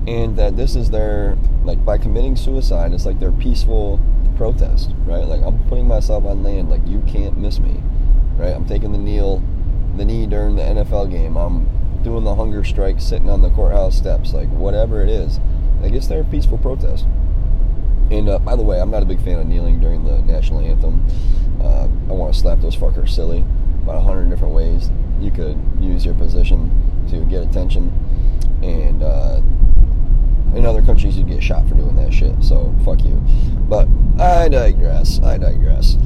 and 0.09 0.35
that 0.37 0.57
this 0.57 0.75
is 0.75 0.89
their 0.89 1.37
like 1.63 1.83
by 1.85 1.97
committing 1.97 2.35
suicide, 2.35 2.93
it's 2.93 3.05
like 3.05 3.19
their 3.19 3.31
peaceful 3.31 3.99
protest, 4.35 4.91
right? 5.05 5.25
Like 5.25 5.41
I'm 5.41 5.63
putting 5.65 5.87
myself 5.87 6.25
on 6.25 6.43
land, 6.43 6.69
like 6.69 6.85
you 6.87 7.03
can't 7.07 7.37
miss 7.37 7.59
me 7.59 7.81
right? 8.39 8.55
I'm 8.55 8.65
taking 8.65 8.91
the 8.93 8.97
kneel, 8.97 9.43
the 9.97 10.05
knee 10.05 10.25
during 10.25 10.55
the 10.55 10.63
NFL 10.63 11.11
game. 11.11 11.35
I'm 11.35 11.67
doing 12.03 12.23
the 12.23 12.35
hunger 12.35 12.63
strike, 12.63 13.01
sitting 13.01 13.29
on 13.29 13.41
the 13.41 13.49
courthouse 13.49 13.97
steps, 13.97 14.33
like 14.33 14.49
whatever 14.49 15.03
it 15.03 15.09
is. 15.09 15.39
Like 15.81 15.93
it's 15.93 16.07
their 16.07 16.23
peaceful 16.23 16.57
protest. 16.57 17.05
And 18.09 18.29
uh, 18.29 18.39
by 18.39 18.55
the 18.55 18.63
way, 18.63 18.79
I'm 18.79 18.89
not 18.89 19.03
a 19.03 19.05
big 19.05 19.23
fan 19.23 19.39
of 19.39 19.45
kneeling 19.45 19.79
during 19.79 20.05
the 20.05 20.21
national 20.21 20.61
anthem. 20.61 21.05
Uh, 21.61 21.87
I 22.09 22.13
want 22.13 22.33
to 22.33 22.39
slap 22.39 22.59
those 22.61 22.75
fuckers 22.75 23.09
silly 23.09 23.43
about 23.83 23.97
a 23.97 24.01
hundred 24.01 24.29
different 24.29 24.53
ways. 24.53 24.89
You 25.19 25.31
could 25.31 25.59
use 25.79 26.05
your 26.05 26.15
position 26.15 27.05
to 27.09 27.25
get 27.25 27.43
attention, 27.43 27.91
and 28.63 29.03
uh, 29.03 29.41
in 30.55 30.65
other 30.65 30.81
countries 30.81 31.17
you'd 31.17 31.27
get 31.27 31.43
shot 31.43 31.67
for 31.67 31.75
doing 31.75 31.95
that 31.95 32.13
shit. 32.13 32.43
So 32.43 32.75
fuck 32.85 33.03
you. 33.03 33.15
But 33.67 33.87
I 34.19 34.49
digress. 34.49 35.19
I 35.21 35.37
digress. 35.37 35.97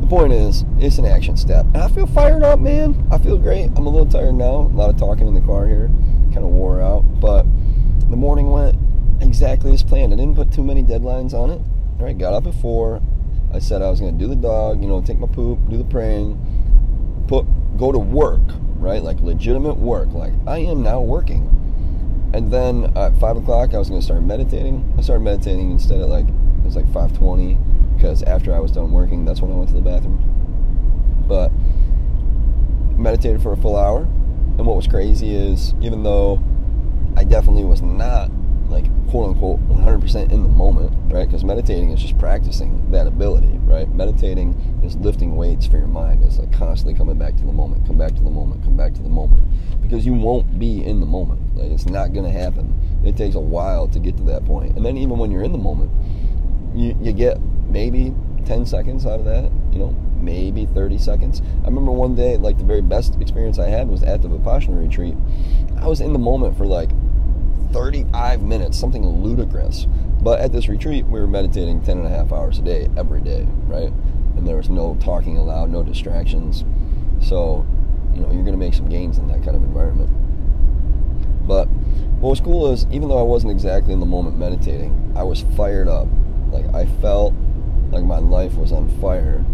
The 0.00 0.06
point 0.06 0.32
is, 0.32 0.64
it's 0.78 0.98
an 0.98 1.06
action 1.06 1.36
step, 1.36 1.66
and 1.66 1.78
I 1.78 1.88
feel 1.88 2.06
fired 2.06 2.42
up, 2.42 2.58
man. 2.58 3.06
I 3.10 3.18
feel 3.18 3.38
great. 3.38 3.70
I'm 3.76 3.86
a 3.86 3.90
little 3.90 4.06
tired 4.06 4.34
now. 4.34 4.62
A 4.62 4.74
lot 4.74 4.90
of 4.90 4.96
talking 4.96 5.26
in 5.26 5.34
the 5.34 5.40
car 5.40 5.66
here, 5.66 5.88
kind 6.32 6.38
of 6.38 6.50
wore 6.50 6.80
out, 6.80 7.02
but 7.20 7.44
the 8.08 8.16
morning 8.16 8.50
went 8.50 8.76
exactly 9.20 9.72
as 9.72 9.82
planned. 9.82 10.12
I 10.12 10.16
didn't 10.16 10.34
put 10.34 10.52
too 10.52 10.64
many 10.64 10.82
deadlines 10.82 11.34
on 11.34 11.50
it. 11.50 11.60
All 11.98 12.06
right, 12.06 12.16
got 12.16 12.32
up 12.32 12.46
at 12.46 12.54
four. 12.54 13.00
I 13.52 13.58
said 13.58 13.82
I 13.82 13.90
was 13.90 14.00
going 14.00 14.16
to 14.16 14.18
do 14.18 14.28
the 14.28 14.40
dog, 14.40 14.80
you 14.80 14.88
know, 14.88 15.02
take 15.02 15.18
my 15.18 15.26
poop, 15.26 15.58
do 15.68 15.76
the 15.76 15.84
praying, 15.84 16.38
put 17.28 17.46
go 17.76 17.92
to 17.92 17.98
work, 17.98 18.40
right? 18.76 19.02
Like 19.02 19.20
legitimate 19.20 19.76
work. 19.76 20.12
Like 20.12 20.32
I 20.46 20.58
am 20.58 20.82
now 20.82 21.00
working. 21.00 21.59
And 22.32 22.50
then 22.50 22.96
at 22.96 23.16
five 23.18 23.36
o'clock, 23.36 23.74
I 23.74 23.78
was 23.78 23.88
to 23.88 24.02
start 24.02 24.22
meditating. 24.22 24.94
I 24.96 25.02
started 25.02 25.22
meditating 25.24 25.70
instead 25.70 26.00
of 26.00 26.08
like 26.08 26.28
it 26.28 26.64
was 26.64 26.76
like 26.76 26.90
five 26.92 27.16
twenty 27.16 27.58
because 27.96 28.22
after 28.22 28.54
I 28.54 28.60
was 28.60 28.72
done 28.72 28.92
working, 28.92 29.24
that's 29.24 29.40
when 29.40 29.50
I 29.50 29.54
went 29.54 29.68
to 29.70 29.74
the 29.74 29.80
bathroom. 29.80 31.24
But 31.26 31.50
meditated 32.96 33.42
for 33.42 33.52
a 33.52 33.56
full 33.56 33.76
hour. 33.76 34.02
And 34.02 34.66
what 34.66 34.76
was 34.76 34.86
crazy 34.86 35.34
is 35.34 35.74
even 35.80 36.02
though 36.02 36.40
I 37.16 37.24
definitely 37.24 37.64
was 37.64 37.82
not 37.82 38.30
quote 39.10 39.30
unquote 39.30 39.60
100% 39.68 40.30
in 40.30 40.42
the 40.44 40.48
moment, 40.48 40.92
right? 41.12 41.26
Because 41.26 41.42
meditating 41.42 41.90
is 41.90 42.00
just 42.00 42.16
practicing 42.16 42.90
that 42.92 43.08
ability, 43.08 43.58
right? 43.64 43.88
Meditating 43.88 44.54
is 44.84 44.96
lifting 44.96 45.36
weights 45.36 45.66
for 45.66 45.78
your 45.78 45.88
mind. 45.88 46.22
It's 46.22 46.38
like 46.38 46.52
constantly 46.52 46.94
coming 46.94 47.18
back 47.18 47.36
to 47.36 47.44
the 47.44 47.52
moment, 47.52 47.86
come 47.86 47.98
back 47.98 48.14
to 48.14 48.22
the 48.22 48.30
moment, 48.30 48.62
come 48.62 48.76
back 48.76 48.94
to 48.94 49.02
the 49.02 49.08
moment. 49.08 49.42
Because 49.82 50.06
you 50.06 50.14
won't 50.14 50.60
be 50.60 50.84
in 50.84 51.00
the 51.00 51.06
moment. 51.06 51.56
Like 51.56 51.72
it's 51.72 51.86
not 51.86 52.12
going 52.12 52.24
to 52.24 52.30
happen. 52.30 52.72
It 53.04 53.16
takes 53.16 53.34
a 53.34 53.40
while 53.40 53.88
to 53.88 53.98
get 53.98 54.16
to 54.18 54.22
that 54.24 54.44
point. 54.44 54.76
And 54.76 54.86
then 54.86 54.96
even 54.96 55.18
when 55.18 55.32
you're 55.32 55.42
in 55.42 55.52
the 55.52 55.58
moment, 55.58 55.90
you, 56.74 56.96
you 57.00 57.12
get 57.12 57.40
maybe 57.68 58.14
10 58.46 58.64
seconds 58.64 59.06
out 59.06 59.18
of 59.18 59.24
that, 59.24 59.50
you 59.72 59.80
know, 59.80 59.90
maybe 60.20 60.66
30 60.66 60.98
seconds. 60.98 61.42
I 61.62 61.66
remember 61.66 61.90
one 61.90 62.14
day, 62.14 62.36
like 62.36 62.58
the 62.58 62.64
very 62.64 62.82
best 62.82 63.20
experience 63.20 63.58
I 63.58 63.68
had 63.68 63.88
was 63.88 64.04
at 64.04 64.22
the 64.22 64.28
Vipassana 64.28 64.80
retreat. 64.80 65.16
I 65.78 65.88
was 65.88 66.00
in 66.00 66.12
the 66.12 66.18
moment 66.18 66.56
for 66.56 66.66
like 66.66 66.90
35 67.72 68.42
minutes, 68.42 68.78
something 68.78 69.06
ludicrous. 69.06 69.86
But 70.22 70.40
at 70.40 70.52
this 70.52 70.68
retreat, 70.68 71.06
we 71.06 71.20
were 71.20 71.26
meditating 71.26 71.82
10 71.82 71.98
and 71.98 72.06
a 72.06 72.10
half 72.10 72.32
hours 72.32 72.58
a 72.58 72.62
day, 72.62 72.88
every 72.96 73.20
day, 73.20 73.46
right? 73.66 73.92
And 74.36 74.46
there 74.46 74.56
was 74.56 74.68
no 74.68 74.96
talking 75.00 75.36
aloud, 75.38 75.70
no 75.70 75.82
distractions. 75.82 76.64
So, 77.22 77.66
you 78.14 78.20
know, 78.20 78.30
you're 78.30 78.42
going 78.42 78.52
to 78.52 78.58
make 78.58 78.74
some 78.74 78.88
gains 78.88 79.18
in 79.18 79.28
that 79.28 79.42
kind 79.42 79.56
of 79.56 79.62
environment. 79.62 80.10
But 81.46 81.66
what 82.20 82.30
was 82.30 82.40
cool 82.40 82.70
is, 82.70 82.86
even 82.90 83.08
though 83.08 83.18
I 83.18 83.22
wasn't 83.22 83.52
exactly 83.52 83.92
in 83.92 84.00
the 84.00 84.06
moment 84.06 84.38
meditating, 84.38 85.14
I 85.16 85.22
was 85.22 85.42
fired 85.56 85.88
up. 85.88 86.06
Like, 86.50 86.72
I 86.74 86.86
felt 87.00 87.34
like 87.90 88.04
my 88.04 88.18
life 88.18 88.54
was 88.54 88.72
on 88.72 88.88
fire. 89.00 89.44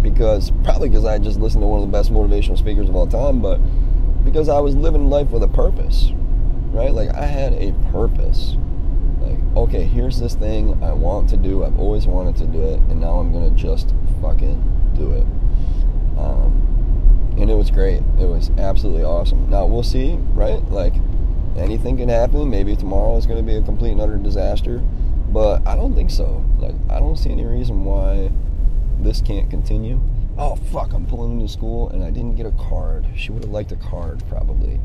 Because, 0.00 0.50
probably 0.64 0.88
because 0.88 1.04
I 1.04 1.18
just 1.18 1.38
listened 1.38 1.62
to 1.62 1.66
one 1.66 1.80
of 1.82 1.86
the 1.86 1.92
best 1.92 2.12
motivational 2.12 2.58
speakers 2.58 2.88
of 2.88 2.96
all 2.96 3.06
time, 3.06 3.40
but 3.40 3.58
because 4.24 4.48
I 4.48 4.58
was 4.58 4.74
living 4.74 5.10
life 5.10 5.30
with 5.30 5.42
a 5.42 5.48
purpose, 5.48 6.12
right? 6.72 6.92
Like 6.92 7.14
I 7.14 7.26
had 7.26 7.52
a 7.54 7.72
purpose. 7.90 8.56
Like, 9.20 9.38
okay, 9.56 9.84
here's 9.84 10.18
this 10.18 10.34
thing 10.34 10.82
I 10.82 10.92
want 10.92 11.28
to 11.30 11.36
do. 11.36 11.64
I've 11.64 11.78
always 11.78 12.06
wanted 12.06 12.36
to 12.36 12.46
do 12.46 12.62
it, 12.64 12.80
and 12.90 13.00
now 13.00 13.20
I'm 13.20 13.32
gonna 13.32 13.50
just 13.50 13.94
fucking 14.20 14.92
do 14.96 15.12
it. 15.12 15.26
Um, 16.18 17.34
and 17.38 17.50
it 17.50 17.54
was 17.54 17.70
great. 17.70 18.02
It 18.18 18.26
was 18.26 18.50
absolutely 18.58 19.04
awesome. 19.04 19.48
Now 19.48 19.66
we'll 19.66 19.82
see, 19.82 20.16
right? 20.34 20.62
Like 20.70 20.94
anything 21.56 21.98
can 21.98 22.08
happen. 22.08 22.50
Maybe 22.50 22.74
tomorrow 22.74 23.16
is 23.16 23.26
gonna 23.26 23.42
be 23.42 23.54
a 23.56 23.62
complete 23.62 23.92
and 23.92 24.00
utter 24.00 24.16
disaster, 24.16 24.78
but 25.28 25.66
I 25.66 25.76
don't 25.76 25.94
think 25.94 26.10
so. 26.10 26.44
Like 26.58 26.74
I 26.90 26.98
don't 26.98 27.16
see 27.16 27.30
any 27.30 27.44
reason 27.44 27.84
why 27.84 28.30
this 29.00 29.20
can't 29.20 29.50
continue. 29.50 30.00
Oh 30.38 30.56
fuck! 30.56 30.94
I'm 30.94 31.06
pulling 31.06 31.32
into 31.32 31.52
school 31.52 31.90
and 31.90 32.02
I 32.02 32.10
didn't 32.10 32.36
get 32.36 32.46
a 32.46 32.52
card. 32.52 33.06
She 33.14 33.32
would 33.32 33.44
have 33.44 33.52
liked 33.52 33.72
a 33.72 33.76
card 33.76 34.22
probably. 34.28 34.80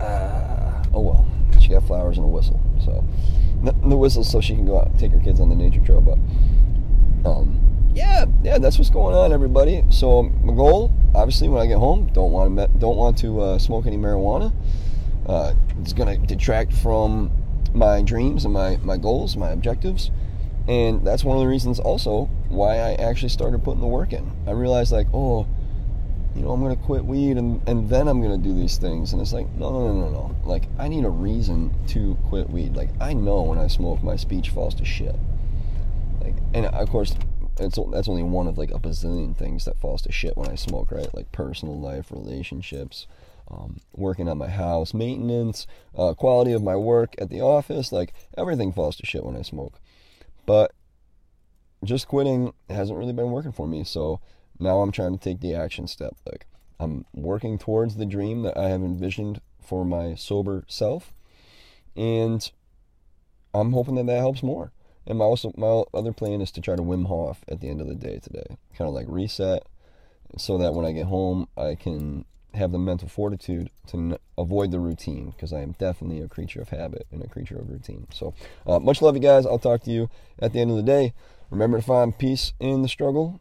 Uh, 0.00 0.84
oh 0.94 1.00
well, 1.00 1.26
she 1.60 1.68
got 1.68 1.84
flowers 1.84 2.16
and 2.18 2.24
a 2.24 2.28
whistle. 2.28 2.60
So 2.84 3.04
the 3.62 3.96
whistle 3.96 4.22
so 4.24 4.40
she 4.40 4.54
can 4.54 4.64
go 4.64 4.78
out 4.78 4.88
and 4.88 4.98
take 4.98 5.12
her 5.12 5.18
kids 5.18 5.40
on 5.40 5.48
the 5.48 5.56
nature 5.56 5.80
trail. 5.80 6.00
But 6.00 6.18
um, 7.28 7.60
yeah, 7.94 8.26
yeah, 8.42 8.58
that's 8.58 8.78
what's 8.78 8.90
going 8.90 9.14
on, 9.14 9.32
everybody. 9.32 9.84
So 9.90 10.22
my 10.22 10.54
goal, 10.54 10.92
obviously, 11.14 11.48
when 11.48 11.60
I 11.60 11.66
get 11.66 11.78
home, 11.78 12.10
don't 12.12 12.32
want 12.32 12.56
to 12.56 12.68
don't 12.78 12.96
want 12.96 13.18
to 13.18 13.40
uh, 13.40 13.58
smoke 13.58 13.86
any 13.86 13.96
marijuana. 13.96 14.52
Uh, 15.26 15.54
it's 15.80 15.92
gonna 15.92 16.16
detract 16.16 16.72
from 16.72 17.30
my 17.74 18.02
dreams 18.02 18.44
and 18.44 18.54
my 18.54 18.76
my 18.78 18.96
goals, 18.96 19.36
my 19.36 19.50
objectives. 19.50 20.10
And 20.68 21.06
that's 21.06 21.24
one 21.24 21.36
of 21.36 21.42
the 21.42 21.48
reasons 21.48 21.80
also 21.80 22.28
why 22.48 22.76
I 22.76 22.92
actually 22.92 23.30
started 23.30 23.64
putting 23.64 23.80
the 23.80 23.86
work 23.86 24.12
in. 24.12 24.30
I 24.46 24.50
realized 24.50 24.92
like, 24.92 25.06
oh, 25.14 25.46
you 26.34 26.42
know, 26.42 26.52
I'm 26.52 26.60
going 26.60 26.76
to 26.76 26.82
quit 26.82 27.04
weed 27.04 27.36
and, 27.36 27.66
and 27.68 27.88
then 27.88 28.06
I'm 28.06 28.20
going 28.20 28.40
to 28.40 28.48
do 28.48 28.54
these 28.54 28.76
things. 28.76 29.12
And 29.12 29.20
it's 29.20 29.32
like, 29.32 29.48
no, 29.54 29.70
no, 29.70 29.92
no, 29.92 30.00
no, 30.00 30.10
no. 30.10 30.36
Like, 30.44 30.64
I 30.78 30.88
need 30.88 31.04
a 31.04 31.10
reason 31.10 31.74
to 31.88 32.16
quit 32.28 32.48
weed. 32.50 32.76
Like, 32.76 32.90
I 33.00 33.12
know 33.12 33.42
when 33.42 33.58
I 33.58 33.66
smoke, 33.66 34.02
my 34.02 34.16
speech 34.16 34.50
falls 34.50 34.74
to 34.76 34.84
shit. 34.84 35.16
Like, 36.20 36.34
and 36.54 36.66
of 36.66 36.90
course, 36.90 37.14
it's, 37.58 37.78
that's 37.90 38.08
only 38.08 38.22
one 38.22 38.46
of 38.46 38.56
like 38.56 38.70
a 38.70 38.78
bazillion 38.78 39.36
things 39.36 39.64
that 39.64 39.80
falls 39.80 40.02
to 40.02 40.12
shit 40.12 40.36
when 40.36 40.48
I 40.48 40.54
smoke, 40.54 40.92
right? 40.92 41.12
Like 41.12 41.32
personal 41.32 41.78
life, 41.78 42.12
relationships, 42.12 43.06
um, 43.50 43.80
working 43.94 44.28
on 44.28 44.38
my 44.38 44.48
house, 44.48 44.94
maintenance, 44.94 45.66
uh, 45.96 46.14
quality 46.14 46.52
of 46.52 46.62
my 46.62 46.76
work 46.76 47.14
at 47.18 47.30
the 47.30 47.40
office. 47.40 47.90
Like, 47.90 48.12
everything 48.36 48.72
falls 48.72 48.96
to 48.96 49.06
shit 49.06 49.24
when 49.24 49.36
I 49.36 49.42
smoke. 49.42 49.80
But 50.46 50.72
just 51.84 52.08
quitting 52.08 52.52
hasn't 52.68 52.98
really 52.98 53.12
been 53.12 53.30
working 53.30 53.52
for 53.52 53.66
me. 53.66 53.82
So, 53.84 54.20
now 54.58 54.80
I'm 54.80 54.92
trying 54.92 55.16
to 55.16 55.22
take 55.22 55.40
the 55.40 55.54
action 55.54 55.86
step. 55.86 56.16
Like 56.26 56.46
I'm 56.80 57.04
working 57.14 57.58
towards 57.58 57.96
the 57.96 58.06
dream 58.06 58.42
that 58.42 58.56
I 58.56 58.68
have 58.68 58.82
envisioned 58.82 59.40
for 59.60 59.84
my 59.84 60.14
sober 60.14 60.64
self, 60.68 61.12
and 61.96 62.50
I'm 63.54 63.72
hoping 63.72 63.96
that 63.96 64.06
that 64.06 64.18
helps 64.18 64.42
more. 64.42 64.72
And 65.06 65.18
my 65.18 65.24
also 65.24 65.52
my 65.56 65.84
other 65.94 66.12
plan 66.12 66.40
is 66.40 66.50
to 66.52 66.60
try 66.60 66.76
to 66.76 66.82
Wim 66.82 67.06
Hof 67.06 67.44
at 67.48 67.60
the 67.60 67.68
end 67.68 67.80
of 67.80 67.88
the 67.88 67.94
day 67.94 68.18
today, 68.18 68.58
kind 68.76 68.88
of 68.88 68.94
like 68.94 69.06
reset, 69.08 69.64
so 70.36 70.58
that 70.58 70.74
when 70.74 70.84
I 70.84 70.92
get 70.92 71.06
home 71.06 71.48
I 71.56 71.74
can 71.74 72.24
have 72.54 72.72
the 72.72 72.78
mental 72.78 73.08
fortitude 73.08 73.70
to 73.86 73.96
n- 73.96 74.18
avoid 74.36 74.70
the 74.70 74.80
routine 74.80 75.30
because 75.30 75.52
I 75.52 75.60
am 75.60 75.72
definitely 75.72 76.20
a 76.20 76.28
creature 76.28 76.60
of 76.60 76.70
habit 76.70 77.06
and 77.12 77.22
a 77.22 77.28
creature 77.28 77.58
of 77.58 77.68
routine. 77.68 78.06
So, 78.12 78.34
uh, 78.66 78.78
much 78.78 79.02
love, 79.02 79.14
you 79.14 79.20
guys. 79.20 79.46
I'll 79.46 79.58
talk 79.58 79.82
to 79.84 79.90
you 79.90 80.10
at 80.38 80.52
the 80.52 80.60
end 80.60 80.70
of 80.70 80.76
the 80.76 80.82
day. 80.82 81.12
Remember 81.50 81.78
to 81.78 81.84
find 81.84 82.16
peace 82.16 82.52
in 82.60 82.82
the 82.82 82.88
struggle 82.88 83.40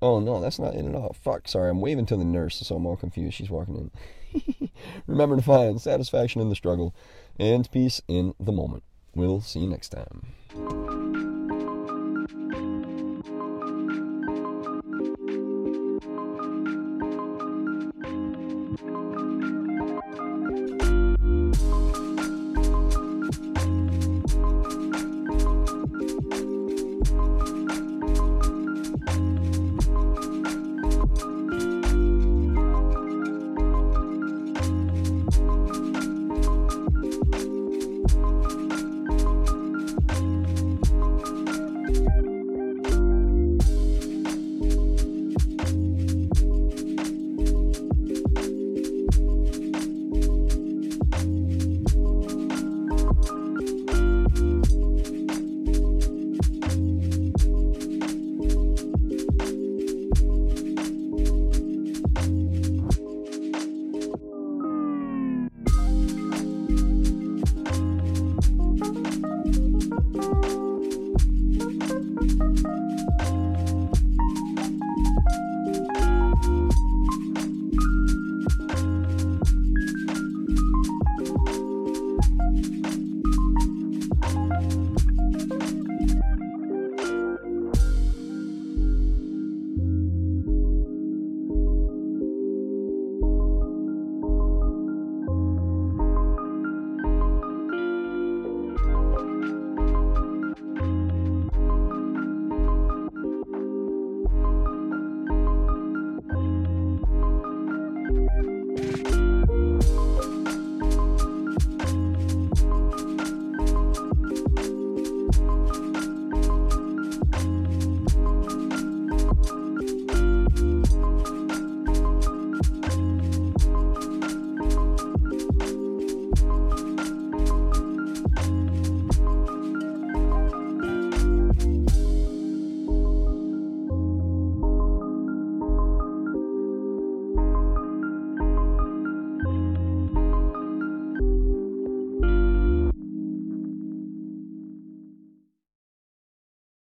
Oh 0.00 0.20
no, 0.20 0.40
that's 0.40 0.58
not 0.58 0.74
it 0.74 0.84
at 0.84 0.94
all. 0.94 1.14
Fuck, 1.20 1.48
sorry, 1.48 1.70
I'm 1.70 1.80
waving 1.80 2.06
to 2.06 2.16
the 2.16 2.24
nurse, 2.24 2.56
so 2.56 2.76
I'm 2.76 2.86
all 2.86 2.96
confused. 2.96 3.34
She's 3.34 3.50
walking 3.50 3.90
in. 4.32 4.70
Remember 5.06 5.36
to 5.36 5.42
find 5.42 5.80
satisfaction 5.80 6.40
in 6.40 6.50
the 6.50 6.56
struggle 6.56 6.94
and 7.38 7.70
peace 7.70 8.00
in 8.08 8.34
the 8.38 8.52
moment. 8.52 8.84
We'll 9.14 9.40
see 9.40 9.60
you 9.60 9.68
next 9.68 9.88
time. 9.88 10.97